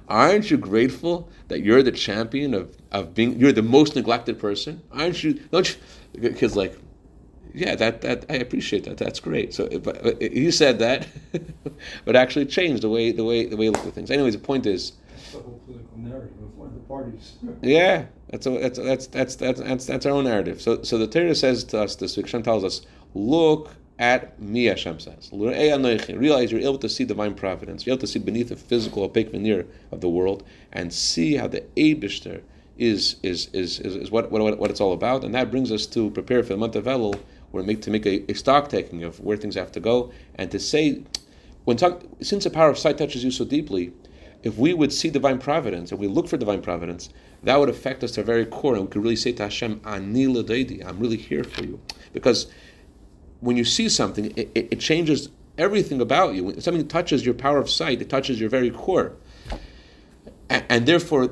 "Aren't 0.09 0.51
you 0.51 0.57
grateful 0.57 1.29
that 1.49 1.61
you're 1.63 1.83
the 1.83 1.93
champion 1.93 2.55
of, 2.55 2.77
of 2.91 3.15
being 3.15 3.39
you're 3.39 3.53
the 3.53 3.63
most 3.63 3.97
neglected 3.97 4.39
person? 4.39 4.83
Aren't 4.93 5.23
you? 5.23 5.35
Don't 5.51 5.77
you?" 6.15 6.31
Kids 6.31 6.57
like, 6.57 6.79
yeah, 7.55 7.75
that 7.77 8.01
that 8.03 8.27
I 8.31 8.35
appreciate 8.35 8.85
that. 8.85 8.97
That's 8.97 9.21
great. 9.21 9.53
So, 9.53 9.69
but, 9.79 10.03
but 10.03 10.23
he 10.23 10.51
said 10.51 10.79
that, 10.79 11.07
but 12.05 12.17
actually 12.17 12.47
changed 12.47 12.83
the 12.83 12.89
way 12.89 13.13
the 13.13 13.25
way 13.25 13.47
the 13.47 13.57
way 13.57 13.67
you 13.67 13.73
look 13.73 13.87
at 13.87 13.93
things. 13.93 14.11
Anyways, 14.11 14.35
the 14.35 14.41
point 14.41 14.67
is. 14.67 14.93
The 15.33 15.39
whole 15.39 15.61
political 15.67 15.99
narrative 15.99 16.33
of 16.43 16.57
one 16.57 16.69
of 16.69 16.75
the 16.75 16.81
parties. 16.81 17.33
yeah, 17.63 18.07
that's, 18.29 18.47
a, 18.47 18.51
that's 18.51 18.79
that's 18.79 19.37
that's 19.37 19.61
that's 19.61 19.87
that's 19.87 20.07
our 20.07 20.13
own 20.13 20.25
narrative. 20.25 20.61
So 20.61 20.83
so 20.83 20.99
the 20.99 21.07
Torah 21.07 21.35
says 21.35 21.65
to 21.65 21.81
us 21.81 21.97
this 21.97 22.17
week. 22.17 22.27
Hashem 22.27 22.43
tells 22.43 22.65
us, 22.65 22.83
look 23.15 23.75
at 23.99 24.41
me. 24.41 24.65
Hashem 24.65 25.01
says, 25.01 25.31
realize 25.33 26.53
you're 26.53 26.61
able 26.61 26.79
to 26.79 26.89
see 26.89 27.05
divine 27.05 27.35
providence. 27.35 27.87
You're 27.87 27.95
able 27.95 28.01
to 28.01 28.07
see 28.07 28.19
beneath 28.19 28.49
the 28.49 28.57
physical 28.57 29.05
opaque 29.05 29.31
veneer 29.31 29.67
of 29.91 30.01
the 30.01 30.09
world 30.09 30.45
and 30.73 30.93
see 30.93 31.37
how 31.37 31.49
the 31.49 31.63
Abishter 31.77 32.43
is 32.79 33.17
is 33.23 33.49
is 33.53 33.79
is, 33.81 33.97
is 33.97 34.11
what, 34.11 34.31
what 34.31 34.59
what 34.59 34.71
it's 34.71 34.81
all 34.81 34.93
about. 34.93 35.25
And 35.25 35.35
that 35.35 35.51
brings 35.51 35.71
us 35.71 35.87
to 35.87 36.11
prepare 36.11 36.43
for 36.43 36.55
the 36.55 36.59
month 36.59 36.77
of 36.77 36.85
Elul 36.85 37.21
or 37.53 37.63
make 37.63 37.83
to 37.83 37.91
make 37.91 38.07
a, 38.07 38.31
a 38.31 38.35
stock 38.35 38.69
taking 38.69 39.05
of 39.05 39.21
where 39.21 39.37
things 39.37 39.55
have 39.55 39.73
to 39.73 39.81
go, 39.81 40.11
and 40.37 40.51
to 40.51 40.59
say, 40.59 41.03
when 41.65 41.77
talk, 41.77 42.03
since 42.21 42.45
the 42.45 42.51
power 42.51 42.71
of 42.71 42.79
sight 42.79 42.99
touches 42.99 43.23
you 43.23 43.31
so 43.31 43.45
deeply, 43.45 43.93
if 44.43 44.57
we 44.57 44.75
would 44.75 44.93
see 44.93 45.11
divine 45.11 45.39
providence, 45.39 45.93
if 45.93 45.99
we 45.99 46.09
look 46.09 46.29
for 46.29 46.37
divine 46.37 46.63
providence, 46.63 47.11
that 47.43 47.59
would 47.61 47.69
affect 47.69 48.03
us 48.03 48.13
to 48.13 48.21
our 48.21 48.25
very 48.25 48.47
core, 48.47 48.75
and 48.75 48.85
we 48.85 48.89
could 48.89 49.03
really 49.03 49.17
say 49.17 49.33
to 49.33 49.45
Hashem, 49.45 49.81
Ani 49.85 50.25
I'm 50.83 50.99
really 50.99 51.17
here 51.17 51.45
for 51.45 51.63
you, 51.63 51.79
because 52.13 52.47
when 53.43 53.57
you 53.57 53.65
see 53.65 53.89
something, 53.89 54.27
it, 54.37 54.51
it, 54.55 54.69
it 54.71 54.81
changes 54.81 55.29
everything 55.59 56.01
about 56.01 56.35
you. 56.35 56.45
When 56.45 56.61
something 56.61 56.89
touches 56.89 57.27
your 57.27 57.35
power 57.35 57.59
of 57.59 57.69
sight, 57.69 58.01
it 58.01 58.09
touches 58.09 58.41
your 58.41 58.49
very 58.49 58.71
core, 58.71 59.13
and, 60.49 60.65
and 60.69 60.87
therefore, 60.87 61.31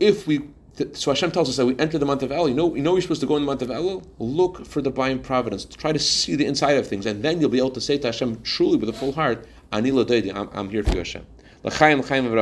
if 0.00 0.26
we 0.26 0.48
so 0.92 1.12
Hashem 1.12 1.30
tells 1.30 1.48
us 1.48 1.56
that 1.56 1.66
we 1.66 1.78
enter 1.78 1.98
the 1.98 2.06
month 2.06 2.24
of 2.24 2.30
Elul. 2.30 2.48
You 2.48 2.54
know, 2.54 2.74
you 2.74 2.82
know 2.82 2.94
you're 2.94 3.02
supposed 3.02 3.20
to 3.20 3.28
go 3.28 3.36
in 3.36 3.42
the 3.42 3.46
month 3.46 3.62
of 3.62 3.68
Elul? 3.68 4.04
Look 4.18 4.66
for 4.66 4.82
divine 4.82 5.20
providence. 5.20 5.64
Try 5.64 5.92
to 5.92 6.00
see 6.00 6.34
the 6.34 6.46
inside 6.46 6.76
of 6.76 6.88
things, 6.88 7.06
and 7.06 7.22
then 7.22 7.40
you'll 7.40 7.50
be 7.50 7.58
able 7.58 7.70
to 7.70 7.80
say 7.80 7.96
to 7.98 8.08
Hashem 8.08 8.42
truly 8.42 8.76
with 8.76 8.88
a 8.88 8.92
full 8.92 9.12
heart, 9.12 9.46
Ani 9.72 9.90
I'm, 9.90 10.48
I'm 10.52 10.68
here 10.68 10.82
for 10.82 10.90
you, 10.90 10.98
Hashem. 10.98 11.24
L'chaim, 11.62 12.00
l'chaim, 12.00 12.32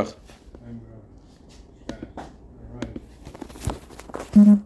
right. 4.35 4.63